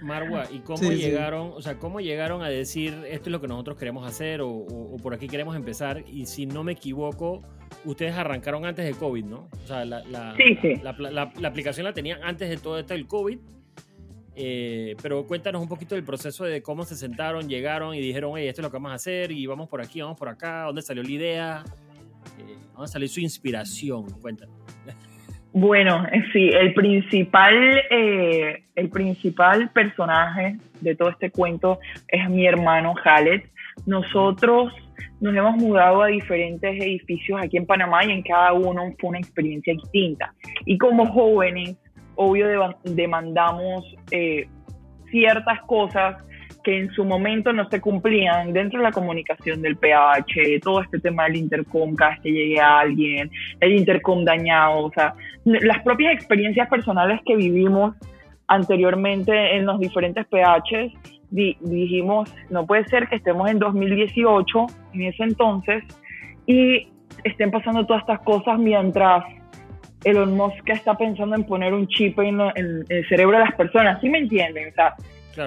Marwa, 0.05 0.45
¿y 0.51 0.59
cómo 0.59 0.91
llegaron, 0.91 1.51
o 1.53 1.61
sea, 1.61 1.77
cómo 1.79 1.99
llegaron 1.99 2.43
a 2.43 2.47
decir 2.47 2.93
esto 3.09 3.29
es 3.29 3.31
lo 3.31 3.41
que 3.41 3.47
nosotros 3.47 3.77
queremos 3.77 4.07
hacer 4.07 4.39
o, 4.41 4.95
por 5.01 5.13
aquí 5.13 5.27
queremos 5.27 5.55
empezar? 5.55 6.03
Y 6.07 6.27
si 6.27 6.45
no 6.45 6.63
me 6.63 6.73
equivoco, 6.73 7.41
ustedes 7.83 8.13
arrancaron 8.13 8.65
antes 8.65 8.85
de 8.85 8.93
COVID, 8.93 9.25
¿no? 9.25 9.49
O 9.63 9.67
sea, 9.67 9.83
la, 9.83 10.03
la, 10.03 10.35
la, 10.83 11.47
aplicación 11.47 11.85
la 11.85 11.93
tenían 11.93 12.23
antes 12.23 12.49
de 12.49 12.57
todo 12.57 12.79
esto 12.79 12.93
del 12.93 13.07
COVID. 13.07 13.39
Eh, 14.37 14.95
pero 15.01 15.25
cuéntanos 15.25 15.61
un 15.61 15.69
poquito 15.69 15.95
del 15.95 16.03
proceso 16.03 16.43
de 16.43 16.61
cómo 16.61 16.83
se 16.83 16.95
sentaron, 16.95 17.47
llegaron 17.47 17.95
y 17.95 18.01
dijeron, 18.01 18.33
oye, 18.33 18.49
esto 18.49 18.61
es 18.61 18.63
lo 18.63 18.69
que 18.69 18.75
vamos 18.75 18.91
a 18.91 18.95
hacer 18.95 19.31
y 19.31 19.45
vamos 19.45 19.69
por 19.69 19.81
aquí, 19.81 20.01
vamos 20.01 20.17
por 20.17 20.27
acá, 20.27 20.63
¿dónde 20.63 20.81
salió 20.81 21.03
la 21.03 21.11
idea? 21.11 21.63
Eh, 22.39 22.57
¿Dónde 22.73 22.87
salió 22.89 23.07
su 23.07 23.21
inspiración? 23.21 24.09
Cuéntanos. 24.21 24.55
Bueno, 25.57 26.05
eh, 26.11 26.21
sí, 26.33 26.49
el 26.49 26.73
principal, 26.73 27.55
eh, 27.89 28.63
el 28.75 28.89
principal 28.89 29.69
personaje 29.69 30.57
de 30.81 30.95
todo 30.95 31.07
este 31.07 31.31
cuento 31.31 31.79
es 32.09 32.29
mi 32.29 32.45
hermano 32.45 32.93
Khaled. 32.93 33.41
Nosotros 33.85 34.73
nos 35.21 35.33
hemos 35.33 35.55
mudado 35.55 36.01
a 36.01 36.07
diferentes 36.07 36.69
edificios 36.77 37.39
aquí 37.41 37.55
en 37.55 37.65
Panamá 37.65 38.03
y 38.03 38.11
en 38.11 38.21
cada 38.21 38.51
uno 38.51 38.81
fue 38.99 39.11
una 39.11 39.19
experiencia 39.19 39.73
distinta. 39.73 40.33
Y 40.65 40.77
como 40.77 41.05
jóvenes, 41.05 41.77
obvio, 42.15 42.77
demandamos 42.83 43.95
eh, 44.11 44.49
ciertas 45.09 45.61
cosas 45.61 46.17
que 46.65 46.79
en 46.79 46.91
su 46.91 47.05
momento 47.05 47.53
no 47.53 47.69
se 47.69 47.79
cumplían 47.79 48.51
dentro 48.51 48.79
de 48.79 48.83
la 48.83 48.91
comunicación 48.91 49.61
del 49.61 49.77
PH, 49.77 50.59
todo 50.63 50.81
este 50.81 50.99
tema 50.99 51.25
del 51.25 51.35
intercom, 51.35 51.95
cada 51.95 52.11
vez 52.11 52.21
que 52.21 52.31
llegue 52.31 52.59
a 52.59 52.79
alguien, 52.79 53.29
el 53.61 53.75
intercom 53.75 54.25
dañado, 54.25 54.85
o 54.85 54.91
sea, 54.91 55.13
las 55.45 55.83
propias 55.83 56.13
experiencias 56.13 56.67
personales 56.67 57.21
que 57.23 57.35
vivimos 57.35 57.95
anteriormente 58.47 59.55
en 59.55 59.67
los 59.67 59.79
diferentes 59.79 60.25
PHs, 60.25 60.91
dijimos, 61.29 62.33
no 62.49 62.65
puede 62.65 62.83
ser 62.85 63.07
que 63.09 63.17
estemos 63.17 63.47
en 63.49 63.59
2018, 63.59 64.65
en 64.93 65.01
ese 65.03 65.23
entonces, 65.23 65.83
y 66.47 66.87
estén 67.23 67.51
pasando 67.51 67.85
todas 67.85 68.01
estas 68.01 68.21
cosas 68.21 68.57
mientras 68.57 69.23
Elon 70.03 70.35
Musk 70.35 70.67
está 70.69 70.95
pensando 70.95 71.35
en 71.35 71.43
poner 71.43 71.75
un 71.75 71.87
chip 71.87 72.17
en, 72.19 72.41
en 72.55 72.85
el 72.89 73.07
cerebro 73.07 73.37
de 73.37 73.45
las 73.45 73.53
personas, 73.53 74.01
¿sí 74.01 74.09
me 74.09 74.17
entienden? 74.17 74.69
O 74.69 74.73
sea, 74.73 74.95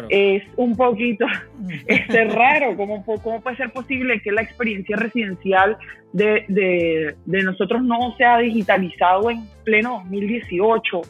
es 0.09 0.43
un 0.57 0.77
poquito 0.77 1.27
es 1.87 2.35
raro. 2.35 2.77
¿Cómo, 2.77 3.05
¿Cómo 3.05 3.41
puede 3.41 3.57
ser 3.57 3.71
posible 3.71 4.21
que 4.21 4.33
la 4.33 4.43
experiencia 4.43 4.97
residencial 4.97 5.77
de, 6.13 6.45
de, 6.49 7.17
de, 7.25 7.43
nosotros 7.43 7.83
no 7.83 8.15
se 8.17 8.25
ha 8.25 8.39
digitalizado 8.39 9.31
en 9.31 9.45
pleno 9.65 10.01
2018? 10.05 11.01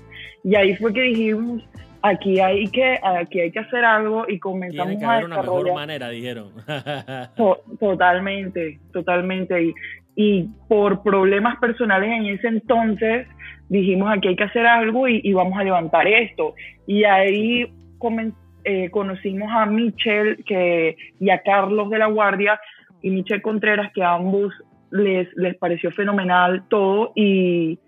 Y 0.45 0.55
ahí 0.55 0.77
fue 0.77 0.93
que 0.93 1.03
dijimos, 1.03 1.63
aquí 2.03 2.41
hay 2.41 2.69
que, 2.69 2.99
aquí 3.03 3.41
hay 3.41 3.51
que 3.51 3.59
hacer 3.59 3.85
algo 3.85 4.25
y 4.29 4.39
comenzamos 4.39 4.87
Tiene 4.87 5.01
que 5.01 5.05
haber 5.05 5.25
una 5.25 5.43
mejor 5.43 5.75
manera, 5.75 6.09
dijeron. 6.11 6.53
totalmente, 7.81 8.79
totalmente. 8.93 9.63
Y, 9.63 9.75
y 10.17 10.49
por 10.69 11.03
problemas 11.03 11.59
personales 11.59 12.11
en 12.11 12.27
ese 12.27 12.49
entonces 12.49 13.29
dijimos 13.69 14.11
aquí 14.13 14.29
hay 14.29 14.37
que 14.37 14.45
hacer 14.45 14.67
algo 14.67 15.07
y, 15.07 15.21
y 15.23 15.33
vamos 15.33 15.59
a 15.59 15.65
levantar 15.65 16.07
esto. 16.07 16.55
Y 16.87 17.05
ahí 17.05 17.71
comenzó 17.99 18.48
eh, 18.71 18.91
conocimos 18.91 19.49
a 19.51 19.65
Michelle 19.65 20.45
que, 20.45 20.95
y 21.19 21.31
a 21.31 21.41
Carlos 21.41 21.89
de 21.89 21.97
la 21.97 22.07
Guardia 22.07 22.61
y 23.01 23.09
Michelle 23.09 23.41
Contreras, 23.41 23.91
que 23.95 24.03
a 24.03 24.13
ambos 24.13 24.53
les, 24.91 25.27
les 25.37 25.57
pareció 25.57 25.91
fenomenal 25.91 26.65
todo 26.69 27.13
y, 27.15 27.79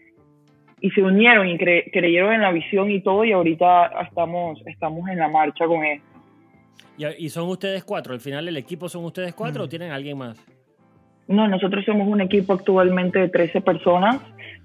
y 0.81 0.91
se 0.93 1.03
unieron 1.03 1.49
y 1.49 1.59
creyeron 1.59 2.33
en 2.33 2.41
la 2.41 2.51
visión 2.51 2.91
y 2.91 3.03
todo 3.03 3.27
y 3.27 3.33
ahorita 3.33 3.91
estamos, 4.09 4.59
estamos 4.65 5.07
en 5.11 5.19
la 5.19 5.29
marcha 5.29 5.67
con 5.67 5.85
esto. 5.85 6.07
¿Y, 7.19 7.29
son 7.29 7.51
ustedes 7.51 7.85
cuatro? 7.85 8.15
¿Al 8.15 8.21
final 8.21 8.49
el 8.49 8.57
equipo 8.57 8.89
son 8.89 9.05
ustedes 9.05 9.35
cuatro 9.35 9.65
o 9.65 9.67
mm. 9.67 9.69
tienen 9.69 9.93
alguien 9.93 10.17
más? 10.17 10.43
No, 11.29 11.47
nosotros 11.47 11.85
somos 11.85 12.09
un 12.09 12.23
equipo 12.23 12.55
actualmente 12.55 13.19
de 13.19 13.29
13 13.29 13.61
personas. 13.61 14.19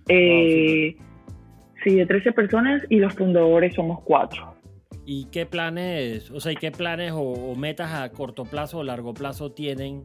Eh, 0.07 0.95
sí, 1.83 1.95
de 1.95 2.05
13 2.05 2.31
personas 2.31 2.83
y 2.89 2.99
los 2.99 3.13
fundadores 3.13 3.75
somos 3.75 3.99
cuatro. 4.05 4.54
¿Y 5.07 5.25
qué 5.25 5.45
planes, 5.45 6.31
o 6.31 6.39
sea, 6.39 6.55
qué 6.55 6.71
planes 6.71 7.11
o, 7.15 7.53
metas 7.55 7.93
a 7.93 8.09
corto 8.09 8.43
plazo 8.43 8.79
o 8.79 8.83
largo 8.83 9.13
plazo 9.13 9.51
tienen 9.51 10.03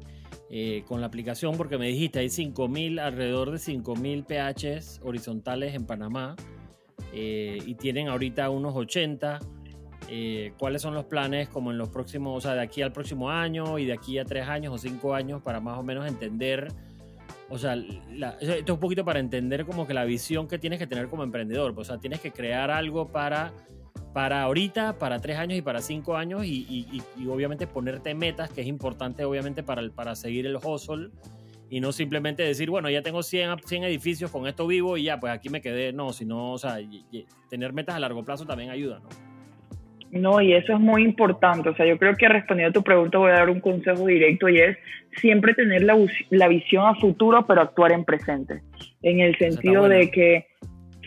eh, 0.50 0.84
con 0.86 1.00
la 1.00 1.06
aplicación? 1.06 1.56
Porque 1.56 1.78
me 1.78 1.86
dijiste, 1.86 2.18
hay 2.18 2.28
5000, 2.28 2.98
alrededor 2.98 3.50
de 3.50 3.58
5000 3.58 4.24
PHs 4.24 5.00
horizontales 5.02 5.74
en 5.74 5.86
Panamá 5.86 6.36
eh, 7.14 7.58
y 7.64 7.74
tienen 7.76 8.08
ahorita 8.08 8.50
unos 8.50 8.76
80. 8.76 9.40
Eh, 10.08 10.52
¿Cuáles 10.58 10.82
son 10.82 10.94
los 10.94 11.04
planes 11.04 11.48
como 11.48 11.70
en 11.70 11.78
los 11.78 11.88
próximos, 11.88 12.36
o 12.36 12.40
sea, 12.40 12.54
de 12.54 12.62
aquí 12.62 12.82
al 12.82 12.92
próximo 12.92 13.30
año 13.30 13.78
y 13.78 13.86
de 13.86 13.94
aquí 13.94 14.18
a 14.18 14.24
tres 14.24 14.48
años 14.48 14.74
o 14.74 14.78
cinco 14.78 15.14
años 15.14 15.40
para 15.40 15.60
más 15.60 15.78
o 15.78 15.82
menos 15.82 16.06
entender? 16.06 16.68
O 17.48 17.56
sea, 17.56 17.74
esto 17.74 18.36
es 18.40 18.70
un 18.70 18.80
poquito 18.80 19.04
para 19.04 19.18
entender 19.18 19.64
como 19.64 19.86
que 19.86 19.94
la 19.94 20.04
visión 20.04 20.46
que 20.46 20.58
tienes 20.58 20.78
que 20.78 20.86
tener 20.86 21.08
como 21.08 21.22
emprendedor. 21.22 21.72
O 21.74 21.84
sea, 21.84 21.98
tienes 21.98 22.20
que 22.20 22.32
crear 22.32 22.70
algo 22.70 23.08
para 23.08 23.52
para 24.12 24.42
ahorita, 24.42 24.98
para 24.98 25.20
tres 25.20 25.38
años 25.38 25.59
y 25.59 25.62
para 25.62 25.81
cinco 25.81 26.16
años 26.16 26.44
y, 26.44 27.03
obviamente 27.29 27.66
ponerte 27.66 28.14
metas, 28.14 28.50
que 28.50 28.62
es 28.62 28.66
importante 28.66 29.24
obviamente 29.24 29.62
para, 29.62 29.88
para 29.90 30.14
seguir 30.14 30.46
el 30.46 30.57
hustle 30.57 31.11
y 31.70 31.81
no 31.81 31.92
simplemente 31.92 32.42
decir, 32.42 32.68
bueno, 32.68 32.90
ya 32.90 33.00
tengo 33.00 33.22
100, 33.22 33.59
100 33.64 33.85
edificios, 33.85 34.31
con 34.33 34.48
esto 34.48 34.66
vivo 34.66 34.96
y 34.96 35.05
ya, 35.05 35.20
pues 35.20 35.33
aquí 35.33 35.48
me 35.50 35.61
quedé. 35.61 35.92
No, 35.92 36.12
sino, 36.12 36.53
o 36.53 36.59
sea, 36.59 36.79
tener 37.48 37.72
metas 37.72 37.94
a 37.94 38.00
largo 38.00 38.24
plazo 38.24 38.44
también 38.44 38.70
ayuda, 38.70 38.98
¿no? 38.98 39.09
No, 40.11 40.40
y 40.40 40.53
eso 40.53 40.72
es 40.72 40.81
muy 40.81 41.05
importante. 41.05 41.68
O 41.68 41.76
sea, 41.76 41.87
yo 41.87 41.96
creo 41.96 42.16
que 42.16 42.29
respondiendo 42.29 42.70
a 42.70 42.72
tu 42.72 42.83
pregunta 42.83 43.18
voy 43.18 43.31
a 43.31 43.35
dar 43.35 43.48
un 43.48 43.61
consejo 43.61 44.07
directo 44.07 44.48
y 44.48 44.59
es 44.59 44.76
siempre 45.20 45.55
tener 45.55 45.85
la, 45.85 45.96
la 46.31 46.48
visión 46.48 46.85
a 46.85 46.96
futuro, 46.96 47.46
pero 47.46 47.61
actuar 47.61 47.92
en 47.92 48.05
presente. 48.05 48.62
En 49.03 49.20
el 49.20 49.38
sentido 49.38 49.88
de 49.88 50.11
que 50.11 50.46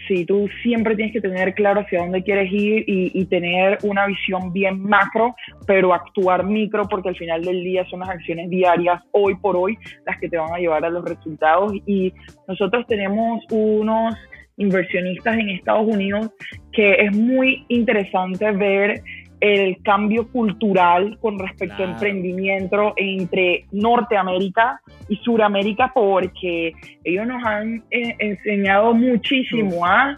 sí, 0.07 0.25
tú 0.25 0.47
siempre 0.61 0.95
tienes 0.95 1.13
que 1.13 1.21
tener 1.21 1.53
claro 1.53 1.81
hacia 1.81 1.99
dónde 1.99 2.23
quieres 2.23 2.51
ir 2.51 2.83
y, 2.87 3.25
tener 3.25 3.77
una 3.83 4.05
visión 4.05 4.51
bien 4.51 4.81
macro, 4.83 5.35
pero 5.65 5.93
actuar 5.93 6.45
micro 6.45 6.83
porque 6.89 7.09
al 7.09 7.15
final 7.15 7.43
del 7.43 7.63
día 7.63 7.85
son 7.89 8.01
las 8.01 8.09
acciones 8.09 8.49
diarias, 8.49 9.01
hoy 9.11 9.35
por 9.35 9.55
hoy, 9.55 9.77
las 10.05 10.19
que 10.19 10.29
te 10.29 10.37
van 10.37 10.53
a 10.53 10.57
llevar 10.57 10.85
a 10.85 10.89
los 10.89 11.03
resultados. 11.03 11.73
Y 11.85 12.13
nosotros 12.47 12.85
tenemos 12.87 13.43
unos 13.49 14.15
inversionistas 14.57 15.37
en 15.37 15.49
Estados 15.49 15.87
Unidos, 15.87 16.29
que 16.71 16.93
es 16.93 17.15
muy 17.15 17.65
interesante 17.69 18.51
ver 18.51 19.01
el 19.43 19.81
cambio 19.83 20.29
cultural 20.29 21.17
con 21.19 21.37
respecto 21.37 21.83
a 21.83 21.85
emprendimiento 21.85 22.93
entre 22.95 23.65
Norteamérica 23.73 24.79
y 25.09 25.17
Suramérica, 25.17 25.91
porque 25.93 26.71
ellos 27.03 27.27
nos 27.27 27.43
han 27.45 27.83
eh, 27.91 28.15
enseñado 28.19 28.93
muchísimo 28.93 29.85
a 29.85 30.17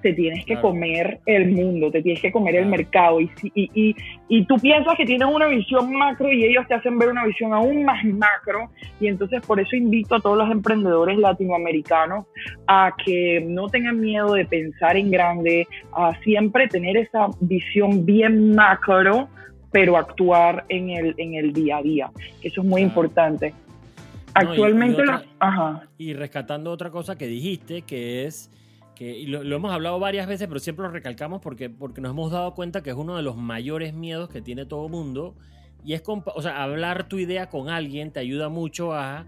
te 0.00 0.12
tienes 0.12 0.44
que 0.44 0.60
comer 0.60 1.20
el 1.26 1.50
mundo, 1.50 1.90
te 1.90 2.02
tienes 2.02 2.20
que 2.20 2.32
comer 2.32 2.56
el 2.56 2.66
mercado. 2.66 3.20
Y, 3.20 3.30
y, 3.54 3.96
y, 4.28 4.44
tú 4.44 4.56
piensas 4.56 4.94
que 4.96 5.04
tienes 5.04 5.28
una 5.28 5.46
visión 5.48 5.92
macro 5.92 6.32
y 6.32 6.44
ellos 6.44 6.66
te 6.66 6.74
hacen 6.74 6.98
ver 6.98 7.08
una 7.08 7.24
visión 7.24 7.52
aún 7.52 7.84
más 7.84 8.04
macro. 8.04 8.70
Y 9.00 9.08
entonces 9.08 9.44
por 9.46 9.60
eso 9.60 9.76
invito 9.76 10.16
a 10.16 10.20
todos 10.20 10.38
los 10.38 10.50
emprendedores 10.50 11.18
latinoamericanos 11.18 12.26
a 12.66 12.92
que 13.04 13.44
no 13.46 13.68
tengan 13.68 14.00
miedo 14.00 14.34
de 14.34 14.44
pensar 14.44 14.96
en 14.96 15.10
grande, 15.10 15.66
a 15.92 16.12
siempre 16.22 16.68
tener 16.68 16.96
esa 16.96 17.28
visión 17.40 18.04
bien 18.04 18.54
macro, 18.54 19.28
pero 19.72 19.96
actuar 19.96 20.64
en 20.68 20.90
el, 20.90 21.14
en 21.18 21.34
el 21.34 21.52
día 21.52 21.78
a 21.78 21.82
día. 21.82 22.10
Eso 22.42 22.60
es 22.60 22.66
muy 22.66 22.82
importante. 22.82 23.54
Actualmente, 24.34 25.02
y 25.98 26.14
rescatando 26.14 26.70
otra 26.70 26.90
cosa 26.90 27.16
que 27.16 27.26
dijiste, 27.26 27.82
que 27.82 28.26
es 28.26 28.50
y 29.04 29.26
lo, 29.26 29.42
hemos 29.42 29.72
hablado 29.72 29.98
varias 29.98 30.26
veces, 30.26 30.46
pero 30.46 30.60
siempre 30.60 30.84
lo 30.84 30.90
recalcamos 30.90 31.40
porque, 31.40 31.70
porque 31.70 32.00
nos 32.00 32.10
hemos 32.10 32.30
dado 32.30 32.54
cuenta 32.54 32.82
que 32.82 32.90
es 32.90 32.96
uno 32.96 33.16
de 33.16 33.22
los 33.22 33.36
mayores 33.36 33.94
miedos 33.94 34.28
que 34.28 34.42
tiene 34.42 34.66
todo 34.66 34.88
mundo. 34.88 35.34
Y 35.84 35.94
es, 35.94 36.02
o 36.06 36.42
sea, 36.42 36.62
hablar 36.62 37.08
tu 37.08 37.18
idea 37.18 37.48
con 37.48 37.70
alguien 37.70 38.10
te 38.10 38.20
ayuda 38.20 38.50
mucho 38.50 38.92
a, 38.92 39.24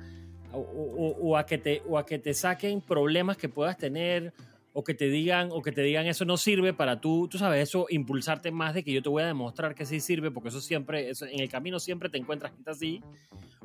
o, 0.52 1.36
a 1.38 1.46
que 1.46 1.56
te, 1.56 1.82
o 1.88 1.96
a 1.96 2.04
que 2.04 2.18
te 2.18 2.34
saquen 2.34 2.82
problemas 2.82 3.38
que 3.38 3.48
puedas 3.48 3.78
tener 3.78 4.34
o 4.72 4.84
que 4.84 4.94
te 4.94 5.08
digan 5.08 5.48
o 5.52 5.62
que 5.62 5.72
te 5.72 5.82
digan 5.82 6.06
eso 6.06 6.24
no 6.24 6.36
sirve 6.36 6.72
para 6.72 7.00
tú, 7.00 7.28
tú 7.28 7.38
sabes, 7.38 7.62
eso 7.62 7.86
impulsarte 7.90 8.50
más 8.50 8.74
de 8.74 8.82
que 8.82 8.92
yo 8.92 9.02
te 9.02 9.08
voy 9.08 9.22
a 9.22 9.26
demostrar 9.26 9.74
que 9.74 9.84
sí 9.84 10.00
sirve, 10.00 10.30
porque 10.30 10.48
eso 10.48 10.60
siempre, 10.60 11.10
eso, 11.10 11.26
en 11.26 11.40
el 11.40 11.48
camino 11.48 11.78
siempre 11.78 12.08
te 12.08 12.18
encuentras 12.18 12.52
gente 12.52 12.70
así, 12.70 13.02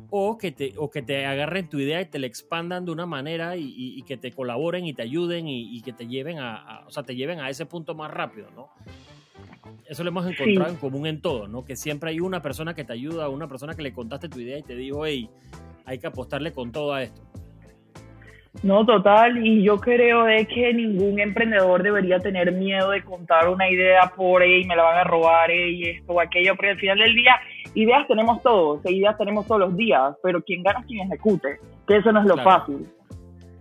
o 0.09 0.37
que 0.37 0.51
te, 0.51 0.73
o 0.77 0.89
que 0.89 1.01
te 1.01 1.25
agarren 1.25 1.69
tu 1.69 1.79
idea 1.79 2.01
y 2.01 2.05
te 2.05 2.19
la 2.19 2.27
expandan 2.27 2.85
de 2.85 2.91
una 2.91 3.05
manera 3.05 3.55
y, 3.57 4.01
que 4.03 4.17
te 4.17 4.31
colaboren 4.31 4.85
y 4.85 4.93
te 4.93 5.01
ayuden 5.01 5.47
y, 5.47 5.81
que 5.81 5.93
te 5.93 6.07
lleven 6.07 6.39
a, 6.39 6.83
o 6.87 6.91
sea, 6.91 7.03
te 7.03 7.15
lleven 7.15 7.39
a 7.39 7.49
ese 7.49 7.65
punto 7.65 7.95
más 7.95 8.11
rápido, 8.11 8.49
¿no? 8.55 8.69
Eso 9.85 10.03
lo 10.03 10.09
hemos 10.09 10.25
encontrado 10.25 10.69
en 10.69 10.77
común 10.77 11.07
en 11.07 11.21
todo, 11.21 11.47
¿no? 11.47 11.63
Que 11.65 11.75
siempre 11.75 12.09
hay 12.09 12.19
una 12.19 12.41
persona 12.41 12.73
que 12.73 12.83
te 12.83 12.93
ayuda, 12.93 13.29
una 13.29 13.47
persona 13.47 13.73
que 13.73 13.81
le 13.81 13.93
contaste 13.93 14.29
tu 14.29 14.39
idea 14.39 14.57
y 14.57 14.63
te 14.63 14.75
dijo, 14.75 15.05
hey, 15.05 15.29
hay 15.85 15.99
que 15.99 16.07
apostarle 16.07 16.51
con 16.51 16.71
todo 16.71 16.93
a 16.93 17.03
esto. 17.03 17.21
No, 18.63 18.85
total, 18.85 19.45
y 19.45 19.63
yo 19.63 19.77
creo 19.77 20.23
de 20.23 20.45
que 20.45 20.73
ningún 20.73 21.19
emprendedor 21.19 21.83
debería 21.83 22.19
tener 22.19 22.51
miedo 22.51 22.89
de 22.89 23.03
contar 23.03 23.47
una 23.49 23.69
idea 23.69 24.11
por 24.15 24.41
ahí, 24.41 24.63
me 24.65 24.75
la 24.75 24.83
van 24.83 24.97
a 24.97 25.03
robar, 25.03 25.51
y 25.51 25.89
esto 25.89 26.13
o 26.13 26.19
aquello, 26.19 26.55
porque 26.55 26.71
al 26.71 26.79
final 26.79 26.97
del 26.97 27.15
día, 27.15 27.35
ideas 27.75 28.07
tenemos 28.07 28.41
todos, 28.41 28.81
ideas 28.85 29.17
tenemos 29.17 29.45
todos 29.45 29.61
los 29.61 29.77
días, 29.77 30.15
pero 30.23 30.41
quien 30.41 30.63
gana 30.63 30.79
es 30.79 30.85
quien 30.87 31.05
ejecute, 31.07 31.59
que 31.87 31.97
eso 31.97 32.11
no 32.11 32.21
es 32.21 32.25
lo 32.25 32.37
fácil. 32.37 32.87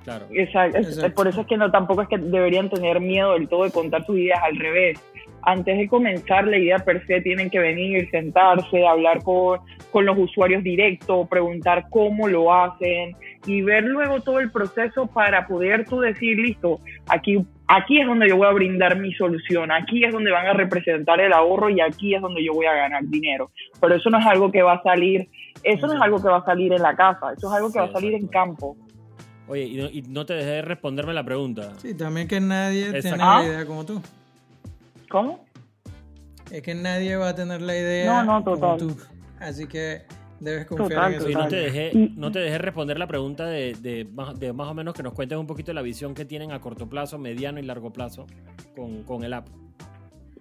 Claro. 0.03 0.27
Exacto. 0.31 0.79
Por 1.15 1.29
eso 1.29 1.41
es 1.41 1.47
que 1.47 1.57
no, 1.57 1.71
tampoco 1.71 2.03
es 2.03 2.09
que 2.09 2.17
deberían 2.17 2.71
tener 2.71 3.01
miedo 3.01 3.33
del 3.33 3.49
todo 3.49 3.65
de 3.65 3.73
contar 3.73 4.05
sus 4.07 4.17
ideas, 4.17 4.41
al 4.43 4.57
revés 4.57 4.99
antes 5.47 5.79
de 5.79 5.89
comenzar 5.89 6.47
la 6.47 6.59
idea 6.59 6.79
per 6.81 7.07
se 7.07 7.21
tienen 7.21 7.49
que 7.51 7.61
venir, 7.61 8.11
sentarse, 8.11 8.85
hablar 8.85 9.23
con, 9.23 9.61
con 9.93 10.05
los 10.05 10.19
usuarios 10.19 10.65
directos, 10.65 11.29
preguntar 11.29 11.87
cómo 11.89 12.27
lo 12.27 12.53
hacen 12.53 13.17
y 13.47 13.63
ver 13.63 13.85
luego 13.85 14.21
todo 14.21 14.41
el 14.41 14.51
proceso 14.51 15.07
para 15.07 15.47
poder 15.47 15.87
tú 15.89 16.01
decir, 16.01 16.37
listo, 16.37 16.81
aquí, 17.09 17.39
aquí 17.69 18.01
es 18.01 18.09
donde 18.09 18.29
yo 18.29 18.37
voy 18.37 18.49
a 18.49 18.51
brindar 18.51 18.99
mi 18.99 19.15
solución, 19.15 19.71
aquí 19.71 20.05
es 20.05 20.13
donde 20.13 20.33
van 20.33 20.49
a 20.49 20.53
representar 20.53 21.21
el 21.21 21.33
ahorro 21.33 21.71
y 21.71 21.81
aquí 21.81 22.17
es 22.17 22.21
donde 22.21 22.45
yo 22.45 22.53
voy 22.53 22.67
a 22.67 22.75
ganar 22.75 23.05
dinero. 23.05 23.53
Pero 23.81 23.95
eso 23.95 24.11
no 24.11 24.19
es 24.19 24.27
algo 24.27 24.51
que 24.51 24.63
va 24.63 24.75
a 24.75 24.83
salir, 24.83 25.29
eso 25.63 25.87
no 25.87 25.95
es 25.95 26.01
algo 26.01 26.21
que 26.21 26.29
va 26.29 26.39
a 26.39 26.45
salir 26.45 26.73
en 26.73 26.83
la 26.83 26.97
casa, 26.97 27.35
eso 27.37 27.47
es 27.47 27.55
algo 27.55 27.73
que 27.73 27.79
va 27.79 27.85
a 27.85 27.93
salir 27.93 28.15
en 28.15 28.27
campo. 28.27 28.77
Oye, 29.47 29.63
y 29.63 30.03
no, 30.09 30.27
te 30.27 30.35
dejé 30.35 30.51
de 30.51 30.63
responderme 30.63 31.15
la 31.15 31.23
pregunta. 31.23 31.73
Sí, 31.77 31.97
también 31.97 32.27
que 32.27 32.41
nadie 32.41 33.01
tiene 33.01 33.17
la 33.17 33.45
idea 33.45 33.65
como 33.65 33.87
tú. 33.87 34.03
¿Cómo? 35.11 35.45
Es 36.51 36.63
que 36.63 36.75
nadie 36.75 37.17
va 37.17 37.31
a 37.31 37.35
tener 37.35 37.61
la 37.63 37.77
idea 37.77 38.23
no, 38.23 38.39
no, 38.39 38.45
total. 38.45 38.79
como 38.79 38.95
tú. 38.95 39.01
Así 39.41 39.67
que 39.67 40.03
debes 40.41 40.67
confiar 40.67 41.13
en 41.13 41.19
eso. 41.19 41.31
Y 41.31 41.35
no 41.35 41.49
te, 41.49 41.57
dejé, 41.57 42.11
no 42.17 42.31
te 42.31 42.39
dejé 42.39 42.59
responder 42.59 42.99
la 42.99 43.07
pregunta 43.07 43.47
de, 43.47 43.75
de, 43.75 44.07
de, 44.37 44.53
más 44.53 44.69
o 44.69 44.75
menos 44.75 44.95
que 44.95 45.03
nos 45.03 45.13
cuentes 45.13 45.39
un 45.39 45.47
poquito 45.47 45.73
la 45.73 45.83
visión 45.83 46.15
que 46.15 46.25
tienen 46.25 46.53
a 46.53 46.61
corto 46.61 46.89
plazo, 46.89 47.19
mediano 47.19 47.59
y 47.59 47.63
largo 47.63 47.93
plazo 47.93 48.27
con, 48.75 49.03
con 49.03 49.25
el 49.25 49.35
app. 49.35 49.49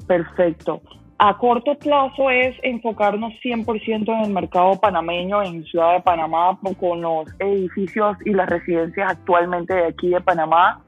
Perfecto. 0.08 0.82
A 1.17 1.38
corto 1.38 1.75
plazo 1.75 2.30
es 2.30 2.58
enfocarnos 2.62 3.32
100% 3.41 4.08
en 4.10 4.25
el 4.25 4.32
mercado 4.32 4.78
panameño, 4.80 5.41
en 5.43 5.63
Ciudad 5.63 5.93
de 5.93 6.01
Panamá, 6.01 6.60
con 6.78 7.01
los 7.01 7.30
edificios 7.39 8.17
y 8.25 8.34
las 8.34 8.49
residencias 8.49 9.12
actualmente 9.12 9.73
de 9.73 9.86
aquí 9.86 10.10
de 10.10 10.19
Panamá. 10.19 10.84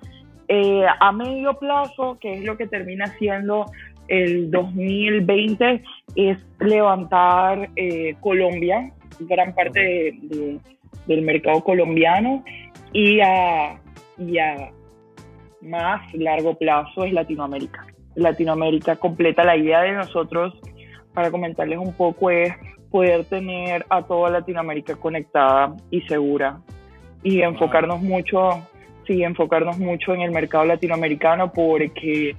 Eh, 0.47 0.85
a 0.99 1.11
medio 1.11 1.57
plazo, 1.59 2.17
que 2.19 2.33
es 2.33 2.43
lo 2.43 2.57
que 2.57 2.67
termina 2.67 3.07
siendo 3.17 3.65
el 4.07 4.49
2020, 4.49 5.83
es 6.15 6.37
levantar 6.59 7.69
eh, 7.75 8.15
Colombia, 8.21 8.91
gran 9.19 9.53
parte 9.53 10.17
del 11.05 11.21
mercado 11.21 11.61
colombiano, 11.63 12.43
y 12.93 13.19
a, 13.19 13.79
y 14.17 14.37
a 14.37 14.71
más 15.61 16.13
largo 16.13 16.55
plazo 16.55 17.03
es 17.03 17.11
Latinoamérica. 17.11 17.85
Latinoamérica 18.15 18.95
completa 18.95 19.43
la 19.43 19.57
idea 19.57 19.81
de 19.81 19.91
nosotros, 19.91 20.53
para 21.13 21.29
comentarles 21.29 21.77
un 21.77 21.93
poco, 21.93 22.29
es 22.29 22.53
poder 22.89 23.25
tener 23.25 23.85
a 23.89 24.03
toda 24.03 24.29
Latinoamérica 24.29 24.95
conectada 24.95 25.75
y 25.91 26.01
segura 26.01 26.61
y 27.21 27.41
enfocarnos 27.41 28.01
mucho 28.01 28.65
sí, 29.07 29.23
enfocarnos 29.23 29.79
mucho 29.79 30.13
en 30.13 30.21
el 30.21 30.31
mercado 30.31 30.65
latinoamericano 30.65 31.51
porque 31.51 32.35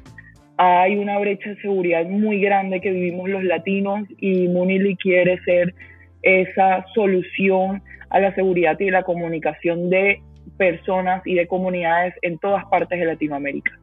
hay 0.57 0.97
una 0.97 1.19
brecha 1.19 1.51
de 1.51 1.61
seguridad 1.61 2.05
muy 2.07 2.41
grande 2.41 2.81
que 2.81 2.91
vivimos 2.91 3.29
los 3.29 3.45
latinos 3.45 4.07
y 4.19 4.49
Munili 4.49 4.97
quiere 4.97 5.41
ser 5.45 5.75
esa 6.23 6.85
solución 6.95 7.83
a 8.11 8.21
la 8.21 8.35
seguridad 8.35 8.79
y 8.81 8.91
la 8.91 9.03
comunicación 9.03 9.89
de 9.89 10.21
personas 10.57 11.23
y 11.25 11.35
de 11.35 11.47
comunidades 11.47 12.15
en 12.23 12.39
todas 12.39 12.65
partes 12.67 12.99
de 12.99 13.07
Latinoamérica. 13.07 13.79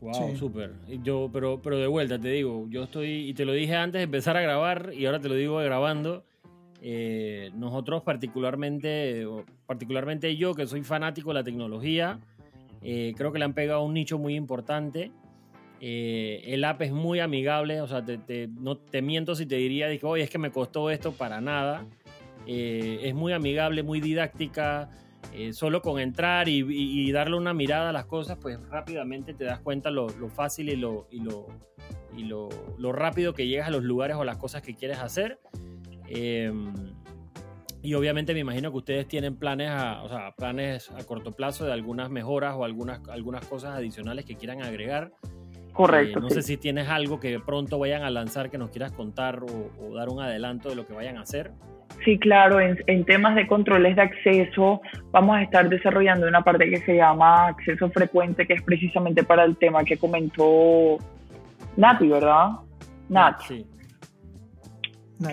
Wow, 0.00 0.34
súper. 0.34 0.70
Yo, 1.02 1.28
pero, 1.30 1.60
pero 1.62 1.78
de 1.78 1.86
vuelta 1.86 2.18
te 2.18 2.28
digo, 2.28 2.66
yo 2.70 2.84
estoy, 2.84 3.28
y 3.28 3.34
te 3.34 3.44
lo 3.44 3.52
dije 3.52 3.74
antes 3.74 3.98
de 3.98 4.04
empezar 4.04 4.36
a 4.36 4.40
grabar, 4.40 4.92
y 4.96 5.04
ahora 5.04 5.20
te 5.20 5.28
lo 5.28 5.34
digo 5.34 5.58
grabando, 5.58 6.24
eh, 6.82 7.50
nosotros 7.54 8.02
particularmente, 8.02 9.26
particularmente 9.66 10.34
yo 10.36 10.54
que 10.54 10.66
soy 10.66 10.82
fanático 10.82 11.30
de 11.30 11.34
la 11.34 11.44
tecnología, 11.44 12.20
eh, 12.82 13.12
creo 13.16 13.32
que 13.32 13.38
le 13.38 13.44
han 13.44 13.52
pegado 13.52 13.84
un 13.84 13.94
nicho 13.94 14.18
muy 14.18 14.34
importante. 14.34 15.12
Eh, 15.82 16.42
el 16.46 16.64
app 16.64 16.80
es 16.82 16.92
muy 16.92 17.20
amigable, 17.20 17.80
o 17.80 17.86
sea, 17.86 18.04
te, 18.04 18.48
no 18.48 18.76
te 18.76 19.02
miento 19.02 19.34
si 19.34 19.46
te 19.46 19.56
diría, 19.56 19.88
dije, 19.88 20.06
oye, 20.06 20.24
es 20.24 20.30
que 20.30 20.38
me 20.38 20.50
costó 20.50 20.90
esto 20.90 21.12
para 21.12 21.40
nada. 21.40 21.86
es 22.46 23.14
muy 23.14 23.32
amigable, 23.32 23.82
muy 23.82 24.00
didáctica. 24.00 24.90
solo 25.52 25.82
con 25.82 26.00
entrar 26.00 26.48
y, 26.48 27.12
darle 27.12 27.36
una 27.36 27.52
mirada 27.52 27.90
a 27.90 27.92
las 27.92 28.06
cosas, 28.06 28.38
pues 28.40 28.58
rápidamente 28.68 29.34
te 29.34 29.44
das 29.44 29.60
cuenta 29.60 29.90
lo, 29.90 30.08
fácil 30.30 30.70
y, 30.70 30.76
lo, 30.76 31.06
y, 31.10 31.20
lo, 31.20 31.46
y 32.16 32.24
lo, 32.24 32.48
lo 32.78 32.92
rápido 32.92 33.34
que 33.34 33.46
llegas 33.46 33.68
a 33.68 33.70
los 33.70 33.84
lugares 33.84 34.16
o 34.16 34.24
las 34.24 34.38
cosas 34.38 34.62
que 34.62 34.74
quieres 34.74 34.98
hacer. 34.98 35.38
Em, 36.10 36.74
y 37.82 37.94
obviamente 37.94 38.34
me 38.34 38.40
imagino 38.40 38.70
que 38.70 38.78
ustedes 38.78 39.08
tienen 39.08 39.36
planes 39.36 39.70
a, 39.70 40.02
o 40.02 40.08
sea, 40.08 40.32
planes 40.32 40.90
a 40.90 41.04
corto 41.04 41.32
plazo 41.32 41.64
de 41.64 41.72
algunas 41.72 42.10
mejoras 42.10 42.54
o 42.56 42.64
algunas, 42.64 43.00
algunas 43.08 43.46
cosas 43.46 43.76
adicionales 43.76 44.24
que 44.24 44.36
quieran 44.36 44.62
agregar. 44.62 45.12
Correcto. 45.72 46.18
Eh, 46.18 46.22
no 46.22 46.30
sé 46.30 46.42
si 46.42 46.56
tienes 46.56 46.88
algo 46.88 47.20
que 47.20 47.38
pronto 47.38 47.78
vayan 47.78 48.02
a 48.02 48.10
lanzar 48.10 48.50
que 48.50 48.58
nos 48.58 48.70
quieras 48.70 48.92
contar 48.92 49.40
o, 49.42 49.94
dar 49.94 50.08
un 50.08 50.20
adelanto 50.20 50.68
de 50.68 50.74
lo 50.74 50.86
que 50.86 50.92
vayan 50.92 51.16
a 51.16 51.22
hacer. 51.22 51.52
Sí, 52.04 52.18
claro, 52.18 52.60
en, 52.60 52.78
en, 52.86 53.04
temas 53.04 53.34
de 53.34 53.46
controles 53.46 53.96
de 53.96 54.02
acceso 54.02 54.80
vamos 55.10 55.36
a 55.36 55.42
estar 55.42 55.68
desarrollando 55.68 56.26
una 56.26 56.42
parte 56.42 56.68
que 56.70 56.78
se 56.78 56.96
llama 56.96 57.48
acceso 57.48 57.90
frecuente, 57.90 58.46
que 58.46 58.54
es 58.54 58.62
precisamente 58.62 59.22
para 59.22 59.44
el 59.44 59.56
tema 59.56 59.84
que 59.84 59.96
comentó 59.96 60.98
Nati, 61.76 62.08
¿verdad? 62.08 62.50
Nat. 63.08 63.40
Sí. 63.42 63.66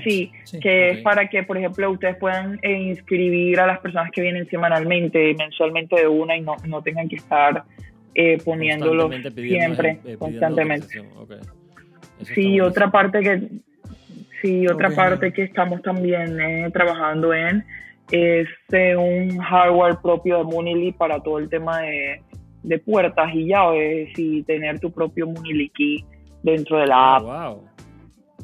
Sí, 0.03 0.31
que 0.61 0.89
es 0.89 1.01
para 1.01 1.29
que, 1.29 1.43
por 1.43 1.57
ejemplo, 1.57 1.89
ustedes 1.91 2.17
puedan 2.17 2.59
eh, 2.61 2.73
inscribir 2.73 3.59
a 3.59 3.67
las 3.67 3.79
personas 3.79 4.11
que 4.11 4.21
vienen 4.21 4.47
semanalmente, 4.49 5.33
mensualmente 5.37 5.95
de 5.95 6.07
una 6.07 6.35
y 6.35 6.41
no, 6.41 6.55
no 6.65 6.81
tengan 6.81 7.07
que 7.07 7.15
estar 7.15 7.63
eh, 8.19 8.39
poniéndolo 8.43 9.09
siempre, 9.31 9.99
eh, 10.03 10.17
constantemente. 10.17 11.03
Sí, 12.33 12.59
otra 12.59 12.89
parte 12.89 13.21
que 13.21 13.47
sí, 14.41 14.67
otra 14.67 14.89
parte 14.89 15.31
que 15.31 15.43
estamos 15.43 15.83
también 15.83 16.39
eh, 16.39 16.69
trabajando 16.73 17.33
en 17.33 17.63
es 18.11 18.47
un 18.97 19.37
hardware 19.37 19.97
propio 20.01 20.39
de 20.39 20.43
Munili 20.45 20.93
para 20.93 21.19
todo 21.21 21.37
el 21.37 21.47
tema 21.47 21.81
de, 21.81 22.21
de 22.63 22.79
puertas 22.79 23.29
y 23.35 23.47
llaves 23.47 24.09
y 24.17 24.41
tener 24.43 24.79
tu 24.79 24.91
propio 24.91 25.27
Muniliki 25.27 26.03
dentro 26.41 26.79
de 26.79 26.87
la 26.87 27.17
app. 27.17 27.23
wow. 27.23 27.76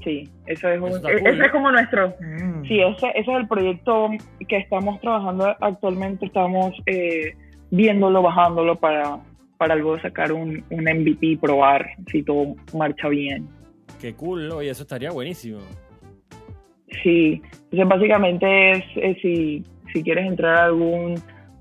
Sí, 0.04 0.30
eso 0.48 0.68
es, 0.70 0.82
un- 0.82 0.90
Eso 0.90 1.08
e- 1.10 1.20
cool, 1.20 1.30
ese 1.30 1.46
es 1.46 1.52
como 1.52 1.72
nuestro, 1.72 2.14
Mm. 2.20 2.64
sí, 2.68 2.80
ese, 2.82 3.08
ese 3.16 3.32
es 3.32 3.38
el 3.38 3.48
proyecto 3.48 4.10
que 4.48 4.58
estamos 4.58 5.00
trabajando 5.02 5.56
actualmente, 5.62 6.26
estamos 6.26 6.74
eh, 6.88 7.34
viéndolo, 7.72 8.22
bajándolo 8.22 8.76
para, 8.78 9.20
para 9.58 9.76
luego 9.76 10.00
sacar 10.00 10.32
un, 10.34 10.64
un 10.70 10.82
MVP 10.84 11.26
y 11.26 11.36
probar 11.38 11.86
si 12.12 12.22
todo 12.24 12.56
marcha 12.74 13.08
bien. 13.08 13.48
Qué 14.02 14.14
cool, 14.14 14.52
oye, 14.52 14.70
eso 14.72 14.84
estaría 14.84 15.12
buenísimo. 15.12 15.60
Sí, 17.02 17.42
entonces 17.72 17.88
básicamente 17.88 18.72
es, 18.72 18.84
es 18.96 19.18
si, 19.22 19.64
si 19.94 20.04
quieres 20.04 20.26
entrar 20.28 20.56
a 20.58 20.66
algún 20.66 21.16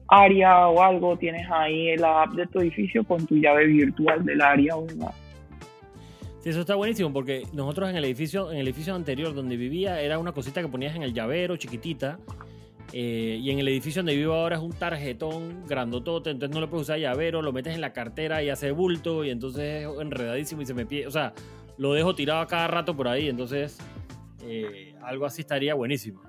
área 0.08 0.66
o 0.68 0.82
algo, 0.82 1.16
tienes 1.16 1.46
ahí 1.50 1.96
la 1.96 2.22
app 2.24 2.32
de 2.32 2.46
tu 2.48 2.60
edificio 2.60 3.02
con 3.04 3.24
tu 3.26 3.36
llave 3.36 3.66
virtual 3.66 4.24
del 4.24 4.40
área 4.42 4.76
o 4.76 4.84
demás. 4.84 5.14
Sí, 6.42 6.48
eso 6.48 6.60
está 6.60 6.74
buenísimo 6.74 7.12
porque 7.12 7.44
nosotros 7.52 7.88
en 7.88 7.96
el 7.96 8.04
edificio, 8.04 8.50
en 8.50 8.58
el 8.58 8.66
edificio 8.66 8.94
anterior 8.96 9.32
donde 9.32 9.56
vivía 9.56 10.00
era 10.00 10.18
una 10.18 10.32
cosita 10.32 10.60
que 10.60 10.66
ponías 10.66 10.96
en 10.96 11.04
el 11.04 11.14
llavero, 11.14 11.56
chiquitita. 11.56 12.18
eh, 12.92 13.38
y 13.40 13.50
en 13.50 13.60
el 13.60 13.68
edificio 13.68 14.02
donde 14.02 14.16
vivo 14.16 14.34
ahora 14.34 14.56
es 14.56 14.62
un 14.62 14.72
tarjetón 14.72 15.64
grandotote, 15.66 16.30
entonces 16.30 16.52
no 16.54 16.60
le 16.60 16.66
puedes 16.66 16.82
usar 16.82 16.98
llavero, 16.98 17.40
lo 17.40 17.52
metes 17.52 17.74
en 17.74 17.80
la 17.80 17.92
cartera 17.92 18.42
y 18.42 18.50
hace 18.50 18.72
bulto 18.72 19.24
y 19.24 19.30
entonces 19.30 19.86
es 19.86 20.00
enredadísimo 20.00 20.62
y 20.62 20.66
se 20.66 20.74
me 20.74 20.84
pide, 20.84 21.06
o 21.06 21.10
sea, 21.10 21.32
lo 21.78 21.94
dejo 21.94 22.14
tirado 22.14 22.40
a 22.40 22.46
cada 22.48 22.66
rato 22.66 22.94
por 22.96 23.06
ahí, 23.08 23.28
entonces 23.28 23.78
eh, 24.44 24.94
algo 25.02 25.24
así 25.24 25.42
estaría 25.42 25.74
buenísimo. 25.74 26.20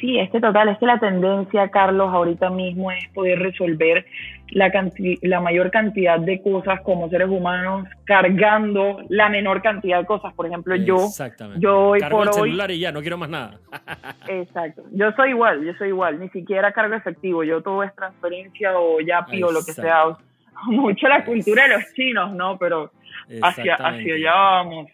Sí, 0.00 0.18
es 0.18 0.30
que 0.30 0.40
total, 0.40 0.68
es 0.68 0.78
que 0.78 0.86
la 0.86 0.98
tendencia, 1.00 1.68
Carlos, 1.70 2.10
ahorita 2.12 2.50
mismo 2.50 2.90
es 2.90 3.08
poder 3.14 3.38
resolver 3.38 4.06
la, 4.54 4.70
canti- 4.72 5.18
la 5.22 5.40
mayor 5.40 5.70
cantidad 5.70 6.18
de 6.18 6.40
cosas 6.40 6.80
como 6.80 7.08
seres 7.10 7.28
humanos 7.28 7.86
cargando 8.04 9.02
la 9.08 9.28
menor 9.28 9.60
cantidad 9.60 9.98
de 9.98 10.06
cosas. 10.06 10.32
Por 10.32 10.46
ejemplo, 10.46 10.74
yo, 10.76 11.08
yo 11.58 11.88
hoy 11.88 12.00
Cargo 12.00 12.18
por 12.18 12.28
el 12.28 12.34
hoy, 12.40 12.48
celular 12.50 12.70
y 12.70 12.78
ya, 12.78 12.90
no 12.92 13.00
quiero 13.02 13.18
más 13.18 13.28
nada. 13.28 13.58
exacto, 14.28 14.84
yo 14.92 15.12
soy 15.12 15.30
igual, 15.30 15.62
yo 15.64 15.74
soy 15.74 15.88
igual, 15.88 16.18
ni 16.18 16.28
siquiera 16.30 16.72
cargo 16.72 16.94
efectivo, 16.94 17.44
yo 17.44 17.60
todo 17.62 17.82
es 17.82 17.94
transferencia 17.94 18.78
o 18.78 19.00
Yapi 19.00 19.42
o 19.42 19.50
lo 19.52 19.64
que 19.64 19.72
sea. 19.72 20.04
Exacto. 20.08 20.24
Mucho 20.66 21.08
la 21.08 21.24
cultura 21.24 21.64
de 21.64 21.74
los 21.74 21.92
chinos, 21.94 22.32
¿no? 22.32 22.56
Pero 22.56 22.90
hacia, 23.42 23.74
hacia 23.74 24.14
allá 24.14 24.32
vamos. 24.34 24.88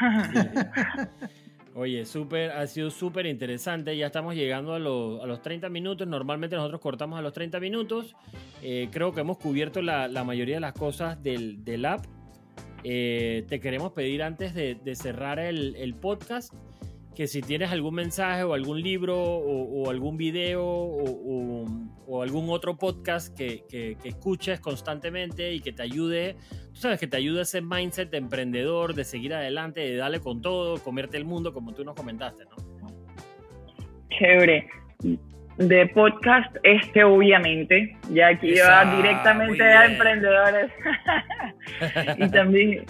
Oye, 1.76 2.04
súper, 2.06 2.52
ha 2.52 2.66
sido 2.68 2.88
súper 2.90 3.26
interesante. 3.26 3.96
Ya 3.96 4.06
estamos 4.06 4.34
llegando 4.36 4.74
a, 4.74 4.78
los- 4.78 5.20
a 5.22 5.26
los 5.26 5.42
30 5.42 5.68
minutos. 5.68 6.06
Normalmente 6.06 6.54
nosotros 6.54 6.80
cortamos 6.80 7.18
a 7.18 7.22
los 7.22 7.32
30 7.32 7.58
minutos. 7.58 8.14
Eh, 8.62 8.88
creo 8.92 9.12
que 9.12 9.20
hemos 9.22 9.38
cubierto 9.38 9.82
la, 9.82 10.06
la 10.06 10.22
mayoría 10.22 10.54
de 10.56 10.60
las 10.60 10.74
cosas 10.74 11.20
del, 11.22 11.64
del 11.64 11.84
app. 11.84 12.04
Eh, 12.84 13.44
te 13.48 13.58
queremos 13.60 13.92
pedir 13.92 14.22
antes 14.22 14.54
de, 14.54 14.76
de 14.76 14.94
cerrar 14.94 15.38
el, 15.40 15.74
el 15.76 15.94
podcast 15.94 16.52
que 17.14 17.26
si 17.28 17.40
tienes 17.42 17.70
algún 17.70 17.94
mensaje 17.94 18.42
o 18.42 18.54
algún 18.54 18.80
libro 18.82 19.16
o, 19.16 19.82
o 19.84 19.90
algún 19.90 20.16
video 20.16 20.64
o, 20.64 21.04
o- 21.04 21.64
o 22.06 22.22
algún 22.22 22.50
otro 22.50 22.76
podcast 22.76 23.34
que, 23.34 23.62
que- 23.68 23.96
que 24.02 24.08
escuches 24.10 24.60
constantemente 24.60 25.52
y 25.54 25.60
que 25.60 25.72
te 25.72 25.82
ayude, 25.82 26.36
tú 26.72 26.76
sabes, 26.80 27.00
que 27.00 27.06
te 27.06 27.16
ayude 27.16 27.40
ese 27.42 27.62
mindset 27.62 28.10
de 28.10 28.18
emprendedor, 28.18 28.94
de 28.94 29.04
seguir 29.04 29.32
adelante, 29.32 29.80
de 29.80 29.96
darle 29.96 30.20
con 30.20 30.42
todo, 30.42 30.78
comerte 30.82 31.16
el 31.16 31.24
mundo, 31.24 31.54
como 31.54 31.72
tú 31.72 31.82
nos 31.84 31.94
comentaste, 31.94 32.44
¿no? 32.44 32.56
Chévere. 34.18 34.68
De 35.56 35.86
podcast, 35.94 36.54
este 36.64 37.04
obviamente, 37.04 37.96
ya 38.10 38.28
aquí 38.28 38.52
Esa, 38.54 38.84
va 38.84 38.96
directamente 38.96 39.62
a 39.62 39.86
emprendedores. 39.86 40.72
y 42.18 42.28
también 42.28 42.84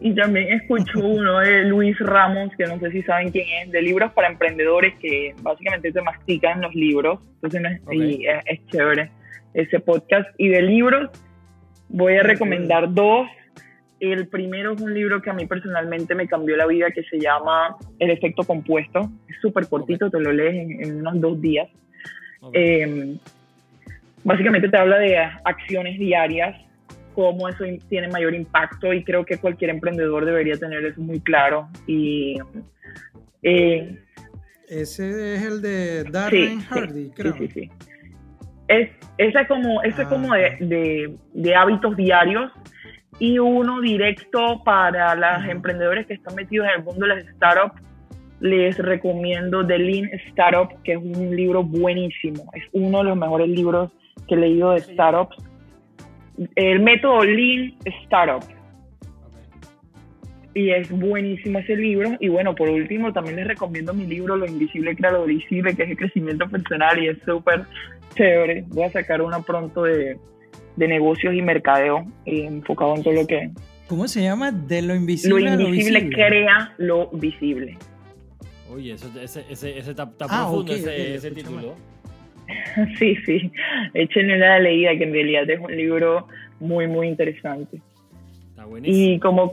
y 0.00 0.14
también 0.14 0.52
escucho 0.52 0.98
uno 1.02 1.40
de 1.40 1.64
Luis 1.64 1.98
Ramos, 1.98 2.50
que 2.56 2.66
no 2.66 2.78
sé 2.78 2.90
si 2.90 3.02
saben 3.02 3.30
quién 3.30 3.46
es, 3.62 3.72
de 3.72 3.82
libros 3.82 4.12
para 4.12 4.28
emprendedores 4.28 4.94
que 4.98 5.34
básicamente 5.42 5.92
te 5.92 6.02
mastican 6.02 6.60
los 6.60 6.74
libros. 6.74 7.20
Entonces 7.34 7.60
no 7.60 7.68
es, 7.68 7.80
Ok. 7.82 7.92
y 7.94 8.26
es, 8.26 8.42
es 8.46 8.66
chévere 8.68 9.10
ese 9.54 9.80
podcast. 9.80 10.28
Y 10.38 10.48
de 10.48 10.62
libros 10.62 11.10
voy 11.88 12.16
a 12.16 12.22
recomendar 12.22 12.92
dos. 12.92 13.28
El 14.00 14.28
primero 14.28 14.74
es 14.74 14.80
un 14.80 14.94
libro 14.94 15.20
que 15.20 15.30
a 15.30 15.32
mí 15.32 15.46
personalmente 15.46 16.14
me 16.14 16.28
cambió 16.28 16.56
la 16.56 16.66
vida 16.66 16.90
que 16.92 17.02
se 17.02 17.18
llama 17.18 17.76
El 17.98 18.10
efecto 18.10 18.44
compuesto. 18.44 19.10
Es 19.28 19.36
súper 19.42 19.66
cortito, 19.68 20.08
te 20.10 20.20
lo 20.20 20.32
lees 20.32 20.54
en, 20.54 20.84
en 20.84 21.00
unos 21.00 21.20
dos 21.20 21.40
días. 21.40 21.68
Ok. 22.40 22.52
Eh, 22.54 23.16
básicamente 24.22 24.68
te 24.68 24.76
habla 24.76 24.98
de 24.98 25.16
acciones 25.16 25.98
diarias, 25.98 26.54
cómo 27.18 27.48
eso 27.48 27.64
tiene 27.88 28.06
mayor 28.06 28.32
impacto 28.32 28.92
y 28.94 29.02
creo 29.02 29.24
que 29.24 29.38
cualquier 29.38 29.70
emprendedor 29.70 30.24
debería 30.24 30.56
tener 30.56 30.84
eso 30.84 31.00
muy 31.00 31.18
claro. 31.18 31.66
Y 31.84 32.38
eh, 33.42 33.98
Ese 34.68 35.34
es 35.34 35.42
el 35.42 35.60
de 35.60 36.04
sí, 36.04 36.10
Darren 36.12 36.60
sí, 36.60 36.66
Hardy, 36.70 37.04
sí, 37.06 37.12
creo. 37.16 37.34
sí, 37.38 37.48
sí. 37.48 37.70
Es, 38.68 38.90
ese 39.16 39.40
es 39.40 39.48
como, 39.48 39.82
ese 39.82 40.02
es 40.02 40.06
Ah, 40.06 40.10
como 40.10 40.32
de, 40.32 40.56
de- 40.60 41.16
de 41.34 41.54
hábitos 41.56 41.96
diarios 41.96 42.52
y 43.18 43.40
uno 43.40 43.80
directo 43.80 44.62
para 44.64 45.16
los 45.16 45.42
Ujú. 45.42 45.50
emprendedores 45.50 46.06
que 46.06 46.14
están 46.14 46.36
metidos 46.36 46.68
en 46.68 46.78
el 46.78 46.84
mundo 46.84 47.04
de 47.04 47.16
las 47.16 47.26
startups. 47.34 47.82
Les 48.38 48.78
recomiendo 48.78 49.66
The 49.66 49.76
Lean 49.76 50.08
Startup, 50.28 50.68
que 50.84 50.92
es 50.92 50.98
un 50.98 51.34
libro 51.34 51.64
buenísimo. 51.64 52.48
Es 52.54 52.62
uno 52.70 52.98
de 52.98 53.04
los 53.10 53.16
mejores 53.16 53.48
libros 53.48 53.90
que 54.28 54.36
he 54.36 54.38
leído 54.38 54.70
de 54.70 54.82
startups. 54.82 55.36
El 56.54 56.80
método 56.80 57.24
Lean 57.24 57.74
Startup. 58.04 58.42
Y 60.54 60.70
es 60.70 60.90
buenísimo 60.90 61.58
ese 61.60 61.76
libro. 61.76 62.10
Y 62.20 62.28
bueno, 62.28 62.54
por 62.54 62.68
último, 62.68 63.12
también 63.12 63.36
les 63.36 63.46
recomiendo 63.46 63.94
mi 63.94 64.06
libro 64.06 64.36
Lo 64.36 64.46
Invisible 64.46 64.96
Crea 64.96 65.12
lo 65.12 65.24
Visible, 65.26 65.74
que 65.76 65.84
es 65.84 65.90
el 65.90 65.96
crecimiento 65.96 66.48
personal 66.48 67.02
y 67.02 67.08
es 67.08 67.18
súper 67.24 67.62
chévere. 68.16 68.64
Voy 68.68 68.84
a 68.84 68.90
sacar 68.90 69.22
uno 69.22 69.42
pronto 69.42 69.84
de, 69.84 70.16
de 70.76 70.88
negocios 70.88 71.34
y 71.34 71.42
mercadeo, 71.42 72.06
eh, 72.26 72.44
enfocado 72.46 72.96
en 72.96 73.02
todo 73.04 73.14
lo 73.14 73.26
que... 73.26 73.50
¿Cómo 73.88 74.08
se 74.08 74.22
llama? 74.22 74.50
De 74.52 74.82
lo 74.82 74.88
Lo 74.88 74.94
invisible 74.96 75.48
a 75.48 75.56
lo 75.56 75.62
invisible 75.68 76.00
visible. 76.00 76.16
crea 76.28 76.74
lo 76.78 77.08
visible. 77.12 77.78
Oye, 78.70 78.92
eso, 78.92 79.08
ese, 79.20 79.44
ese, 79.48 79.78
ese 79.78 79.90
está, 79.90 80.02
está 80.04 80.26
Ah, 80.28 80.46
profundo, 80.48 80.72
ese, 80.74 81.30
título. 81.30 81.74
Sí, 82.98 83.16
sí. 83.26 83.52
Échenle 83.94 84.36
una 84.36 84.58
leída, 84.58 84.96
que 84.96 85.04
en 85.04 85.12
realidad 85.12 85.48
es 85.50 85.60
un 85.60 85.74
libro 85.76 86.26
muy, 86.60 86.86
muy 86.86 87.08
interesante. 87.08 87.80
Está 88.50 88.64
buenísimo. 88.64 89.14
Y 89.14 89.18
como 89.20 89.52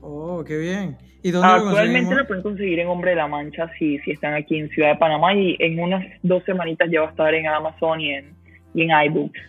Oh, 0.00 0.42
qué 0.44 0.58
bien. 0.58 0.96
¿Y 1.22 1.30
dónde 1.30 1.46
lo 1.48 1.54
actualmente 1.54 2.14
lo 2.16 2.26
pueden 2.26 2.42
conseguir 2.42 2.80
en 2.80 2.88
Hombre 2.88 3.10
de 3.10 3.16
la 3.16 3.28
Mancha 3.28 3.70
si, 3.78 3.98
si 4.00 4.10
están 4.10 4.34
aquí 4.34 4.58
en 4.58 4.68
Ciudad 4.70 4.94
de 4.94 4.96
Panamá 4.98 5.32
y 5.34 5.56
en 5.60 5.78
unas 5.78 6.04
dos 6.24 6.42
semanitas 6.44 6.90
ya 6.90 7.02
va 7.02 7.06
a 7.06 7.10
estar 7.10 7.32
en 7.32 7.46
Amazon 7.46 8.00
y 8.00 8.10
en, 8.14 8.34
y 8.74 8.82
en 8.82 8.90
iBooks. 9.06 9.40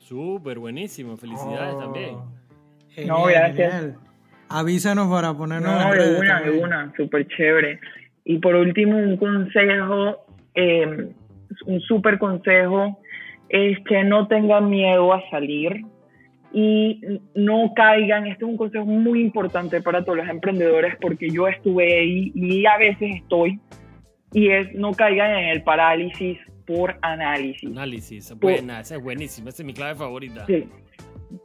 Súper 0.00 0.58
buenísimo, 0.58 1.16
felicidades 1.16 1.74
Oh, 1.76 1.78
también. 1.78 2.16
Genial, 2.90 3.16
No, 3.16 3.24
gracias. 3.24 3.72
genial. 3.72 3.96
Avísanos 4.50 5.08
para 5.10 5.32
ponernos 5.34 5.70
No, 5.72 5.94
en 5.94 5.98
de 5.98 6.18
una, 6.20 6.40
de 6.42 6.50
una, 6.50 6.92
súper 6.96 7.26
chévere. 7.28 7.80
Y 8.24 8.38
por 8.38 8.54
último, 8.54 8.98
un 8.98 9.16
consejo, 9.16 10.26
eh, 10.54 11.08
un 11.66 11.80
súper 11.80 12.18
consejo, 12.18 12.98
es 13.48 13.78
que 13.84 14.04
no 14.04 14.28
tengan 14.28 14.68
miedo 14.68 15.12
a 15.12 15.22
salir 15.30 15.84
y 16.52 17.00
no 17.34 17.72
caigan. 17.74 18.26
Este 18.26 18.44
es 18.44 18.50
un 18.50 18.56
consejo 18.56 18.84
muy 18.84 19.20
importante 19.20 19.80
para 19.82 20.04
todos 20.04 20.18
los 20.18 20.28
emprendedores 20.28 20.96
porque 21.00 21.28
yo 21.30 21.48
estuve 21.48 21.98
ahí 21.98 22.32
y 22.34 22.66
a 22.66 22.76
veces 22.78 23.16
estoy. 23.16 23.58
Y 24.32 24.50
es 24.50 24.74
no 24.74 24.92
caigan 24.92 25.30
en 25.30 25.48
el 25.48 25.62
parálisis 25.62 26.38
por 26.66 26.98
análisis. 27.00 27.70
Análisis, 27.70 28.34
buena, 28.38 28.80
esa 28.80 28.96
es 28.96 29.02
buenísima, 29.02 29.48
esa 29.48 29.62
es 29.62 29.66
mi 29.66 29.72
clave 29.72 29.94
favorita. 29.94 30.44
Sí, 30.46 30.68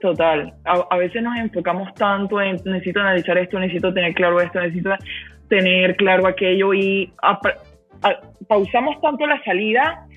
total. 0.02 0.54
A, 0.66 0.86
a 0.90 0.98
veces 0.98 1.24
nos 1.24 1.38
enfocamos 1.38 1.94
tanto 1.94 2.42
en 2.42 2.58
necesito 2.66 3.00
analizar 3.00 3.38
esto, 3.38 3.58
necesito 3.58 3.94
tener 3.94 4.14
claro 4.14 4.42
esto, 4.42 4.60
necesito 4.60 4.90
tener 5.48 5.96
claro 5.96 6.28
aquello 6.28 6.74
y 6.74 7.14
pausamos 8.48 9.00
tanto 9.02 9.26
la 9.26 9.42
salida, 9.44 10.08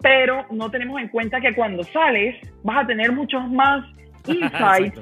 pero 0.00 0.44
no 0.50 0.70
tenemos 0.70 1.00
en 1.00 1.08
cuenta 1.08 1.40
que 1.40 1.54
cuando 1.54 1.82
sales 1.84 2.36
vas 2.62 2.84
a 2.84 2.86
tener 2.86 3.12
muchos 3.12 3.48
más 3.50 3.84
insights 4.26 5.00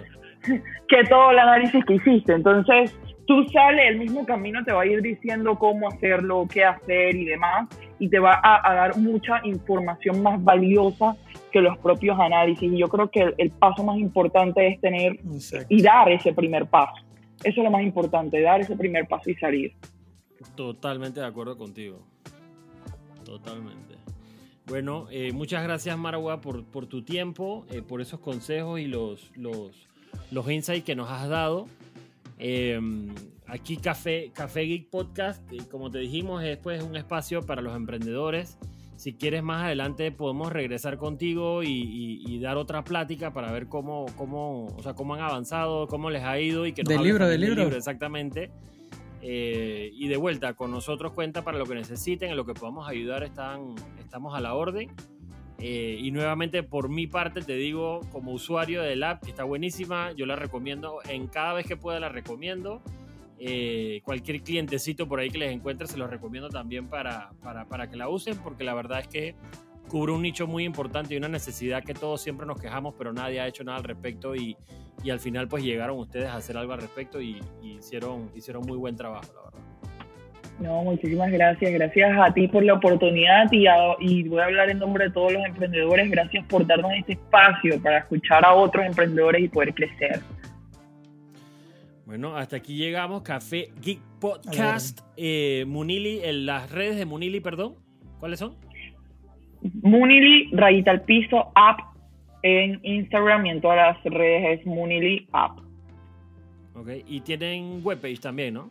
que 0.88 1.04
todo 1.09 1.30
el 1.32 1.38
análisis 1.38 1.85
que 1.85 1.94
hiciste. 1.94 2.32
Entonces, 2.32 2.96
tú 3.26 3.44
sales, 3.52 3.90
el 3.90 3.98
mismo 3.98 4.24
camino 4.24 4.64
te 4.64 4.72
va 4.72 4.82
a 4.82 4.87
ir 4.87 5.02
diciendo 5.02 5.59
cómo 5.59 5.88
hacerlo, 5.88 6.46
qué 6.52 6.64
hacer 6.64 7.16
y 7.16 7.24
demás, 7.24 7.68
y 7.98 8.09
te 8.09 8.18
va 8.18 8.40
a, 8.42 8.70
a 8.70 8.74
dar 8.74 8.96
mucha 8.96 9.40
información 9.44 10.22
más 10.22 10.42
valiosa 10.42 11.16
que 11.50 11.61
los 11.61 11.76
propios 11.78 12.18
análisis. 12.18 12.72
Y 12.72 12.78
yo 12.78 12.88
creo 12.88 13.11
que 13.11 13.20
el, 13.22 13.35
el 13.38 13.50
paso 13.50 13.82
más 13.85 13.98
importante 13.98 14.66
es 14.66 14.80
tener 14.80 15.12
Exacto. 15.32 15.66
y 15.68 15.82
dar 15.82 16.11
ese 16.11 16.32
primer 16.32 16.66
paso. 16.66 17.04
Eso 17.42 17.61
es 17.61 17.64
lo 17.64 17.70
más 17.70 17.82
importante, 17.82 18.40
dar 18.40 18.61
ese 18.61 18.76
primer 18.76 19.06
paso 19.06 19.30
y 19.30 19.35
salir. 19.35 19.72
Totalmente 20.55 21.20
de 21.20 21.27
acuerdo 21.27 21.57
contigo. 21.57 22.07
Totalmente. 23.25 23.96
Bueno, 24.66 25.07
eh, 25.11 25.33
muchas 25.33 25.62
gracias 25.62 25.96
Marwa 25.96 26.40
por, 26.40 26.64
por 26.64 26.87
tu 26.87 27.03
tiempo, 27.03 27.66
eh, 27.70 27.83
por 27.83 28.01
esos 28.01 28.18
consejos 28.18 28.81
y 28.81 28.87
los, 28.87 29.31
los, 29.37 29.87
los 30.31 30.51
insights 30.51 30.85
que 30.85 30.96
nos 30.96 31.09
has 31.09 31.29
dado. 31.29 31.66
Eh, 32.38 32.81
aquí 33.46 33.77
Café, 33.77 34.33
Café 34.35 34.62
Geek 34.62 34.90
Podcast, 34.90 35.42
como 35.70 35.90
te 35.90 35.99
dijimos, 35.99 36.42
es 36.42 36.59
pues, 36.59 36.83
un 36.83 36.96
espacio 36.96 37.42
para 37.42 37.62
los 37.62 37.77
emprendedores. 37.77 38.59
Si 38.96 39.12
quieres 39.12 39.42
más 39.42 39.64
adelante 39.64 40.11
podemos 40.11 40.53
regresar 40.53 40.96
contigo 40.96 41.62
y, 41.62 42.38
dar 42.40 42.57
otra 42.57 42.85
plática 42.85 43.33
para 43.33 43.51
ver 43.51 43.66
cómo, 43.66 44.07
cómo, 44.16 44.66
o 44.77 44.83
sea, 44.83 44.94
cómo 44.94 45.14
han 45.14 45.20
avanzado, 45.20 45.87
cómo 45.88 46.11
les 46.11 46.22
ha 46.22 46.38
ido 46.38 46.66
y 46.66 46.72
que 46.72 46.83
nos 46.83 46.88
del 46.90 47.03
libro, 47.03 47.27
del 47.27 47.40
libro. 47.40 47.62
Exactamente. 47.77 48.51
Eh, 49.22 49.90
y 49.94 50.09
de 50.09 50.16
vuelta, 50.16 50.55
con 50.55 50.70
nosotros 50.70 51.12
cuenta 51.12 51.42
para 51.42 51.59
lo 51.59 51.66
que 51.66 51.74
necesiten, 51.74 52.31
en 52.31 52.37
lo 52.37 52.44
que 52.44 52.55
podamos 52.55 52.88
ayudar, 52.88 53.22
están, 53.24 53.74
estamos 53.98 54.35
a 54.35 54.40
la 54.40 54.55
orden. 54.55 54.90
Eh, 55.59 55.98
y 56.00 56.11
nuevamente, 56.11 56.62
por 56.62 56.88
mi 56.88 57.07
parte, 57.07 57.40
te 57.40 57.55
digo, 57.55 58.00
como 58.12 58.33
usuario 58.33 58.83
del 58.83 59.02
app, 59.02 59.22
que 59.22 59.31
está 59.31 59.44
buenísima, 59.44 60.12
yo 60.12 60.26
la 60.26 60.37
recomiendo, 60.37 60.98
en 61.09 61.29
cada 61.29 61.55
vez 61.55 61.66
que 61.66 61.76
pueda 61.76 61.98
la 61.98 62.09
recomiendo. 62.09 62.83
Eh, 63.38 64.00
cualquier 64.05 64.42
clientecito 64.42 65.07
por 65.09 65.20
ahí 65.20 65.29
que 65.29 65.38
les 65.38 65.52
encuentre, 65.52 65.87
se 65.87 65.98
los 65.98 66.09
recomiendo 66.09 66.48
también 66.48 66.88
para, 66.88 67.33
para, 67.42 67.66
para, 67.66 67.88
que 67.90 67.96
la 67.96 68.09
usen, 68.09 68.38
porque 68.38 68.64
la 68.64 68.72
verdad 68.72 69.00
es 69.00 69.09
que 69.09 69.35
cubre 69.88 70.12
un 70.12 70.22
nicho 70.22 70.46
muy 70.46 70.64
importante 70.64 71.14
y 71.14 71.16
una 71.16 71.29
necesidad 71.29 71.83
que 71.83 71.94
todos 71.94 72.20
siempre 72.20 72.46
nos 72.46 72.61
quejamos, 72.61 72.94
pero 72.96 73.12
nadie 73.12 73.40
ha 73.40 73.46
hecho 73.46 73.64
nada 73.64 73.79
al 73.79 73.85
respecto 73.85 74.35
y, 74.35 74.57
y 75.03 75.11
al 75.11 75.20
final 75.20 75.49
pues 75.49 75.62
llegaron 75.62 75.99
ustedes 75.99 76.27
a 76.27 76.37
hacer 76.37 76.57
algo 76.57 76.72
al 76.72 76.81
respecto 76.81 77.20
y, 77.20 77.40
hicieron, 77.62 78.31
hicieron 78.35 78.62
muy 78.66 78.77
buen 78.77 78.96
trabajo, 78.96 79.33
la 79.35 79.42
verdad. 79.44 79.66
No, 80.59 80.83
muchísimas 80.85 81.31
gracias. 81.31 81.70
Gracias 81.70 82.18
a 82.18 82.33
ti 82.33 82.49
por 82.49 82.64
la 82.64 82.75
oportunidad 82.75 83.46
y, 83.53 83.66
y 84.01 84.27
voy 84.27 84.40
a 84.40 84.44
hablar 84.46 84.70
en 84.70 84.79
nombre 84.79 85.05
de 85.05 85.11
todos 85.11 85.33
los 85.33 85.44
emprendedores. 85.44 86.11
Gracias 86.11 86.46
por 86.46 86.66
darnos 86.66 86.92
este 86.99 87.12
espacio 87.12 87.81
para 87.83 87.99
escuchar 87.99 88.42
a 88.44 88.55
otros 88.55 88.87
emprendedores 88.87 89.44
y 89.44 89.49
poder 89.49 89.75
crecer. 89.75 90.22
Bueno, 92.07 92.37
hasta 92.37 92.57
aquí 92.57 92.75
llegamos. 92.77 93.22
Café 93.22 93.68
Geek 93.83 94.01
Podcast. 94.18 95.01
Eh, 95.16 95.64
Munili, 95.66 96.20
en 96.22 96.46
las 96.46 96.70
redes 96.70 96.96
de 96.96 97.05
Munili, 97.05 97.40
perdón. 97.40 97.75
¿Cuáles 98.18 98.38
son? 98.38 98.57
Munili, 99.83 100.49
rayita 100.53 100.90
al 100.90 101.03
piso, 101.03 101.53
app 101.55 101.81
en 102.42 102.81
Instagram 102.83 103.47
y 103.47 103.51
en 103.51 103.61
todas 103.61 103.77
las 103.77 104.03
redes 104.05 104.59
es 104.61 104.66
Munili 104.66 105.29
app. 105.33 105.59
Ok, 106.75 106.88
y 107.07 107.21
tienen 107.21 107.81
webpage 107.83 108.21
también, 108.21 108.55
¿no? 108.55 108.71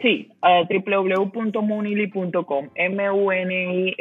Sí, 0.00 0.28
uh, 0.42 0.66
www.munili.com, 0.68 2.68
M-U-N-I-L-Y.com. 2.74 3.98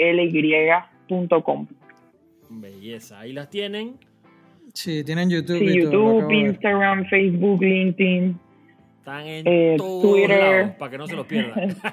Belleza, 2.49 3.19
ahí 3.19 3.33
las 3.33 3.49
tienen. 3.49 3.95
Sí, 4.73 5.03
tienen 5.03 5.29
YouTube. 5.29 5.61
YouTube, 5.61 6.31
Instagram, 6.31 7.05
Facebook, 7.05 7.61
LinkedIn. 7.61 8.39
Están 9.05 9.27
en 9.27 9.47
eh, 9.47 9.75
Twitter. 9.77 10.75
para 10.79 10.89
que 10.89 10.97
no 10.97 11.05
se 11.05 11.15
los 11.15 11.27
pierdan. 11.27 11.77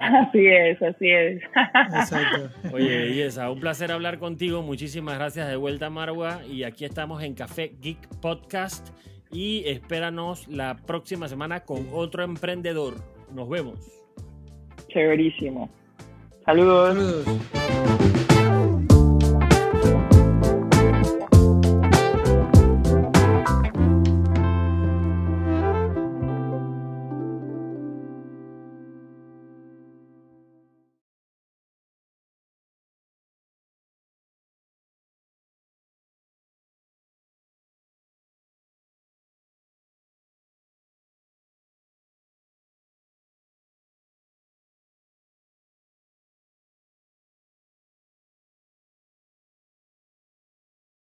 así 0.00 0.46
es, 0.46 0.80
así 0.80 1.10
es. 1.10 1.42
Exacto. 1.44 2.48
Oye, 2.72 3.12
Yesa, 3.12 3.50
un 3.50 3.60
placer 3.60 3.92
hablar 3.92 4.18
contigo. 4.18 4.62
Muchísimas 4.62 5.16
gracias 5.18 5.50
de 5.50 5.56
vuelta, 5.56 5.90
Marwa. 5.90 6.40
Y 6.50 6.62
aquí 6.62 6.86
estamos 6.86 7.22
en 7.22 7.34
Café 7.34 7.74
Geek 7.82 8.08
Podcast. 8.22 8.88
Y 9.30 9.64
espéranos 9.66 10.48
la 10.48 10.76
próxima 10.76 11.28
semana 11.28 11.60
con 11.60 11.88
otro 11.92 12.24
emprendedor. 12.24 12.94
Nos 13.34 13.50
vemos. 13.50 13.78
Chéverísimo. 14.88 15.68
Saludos. 16.46 16.96
Saludos. 16.96 18.15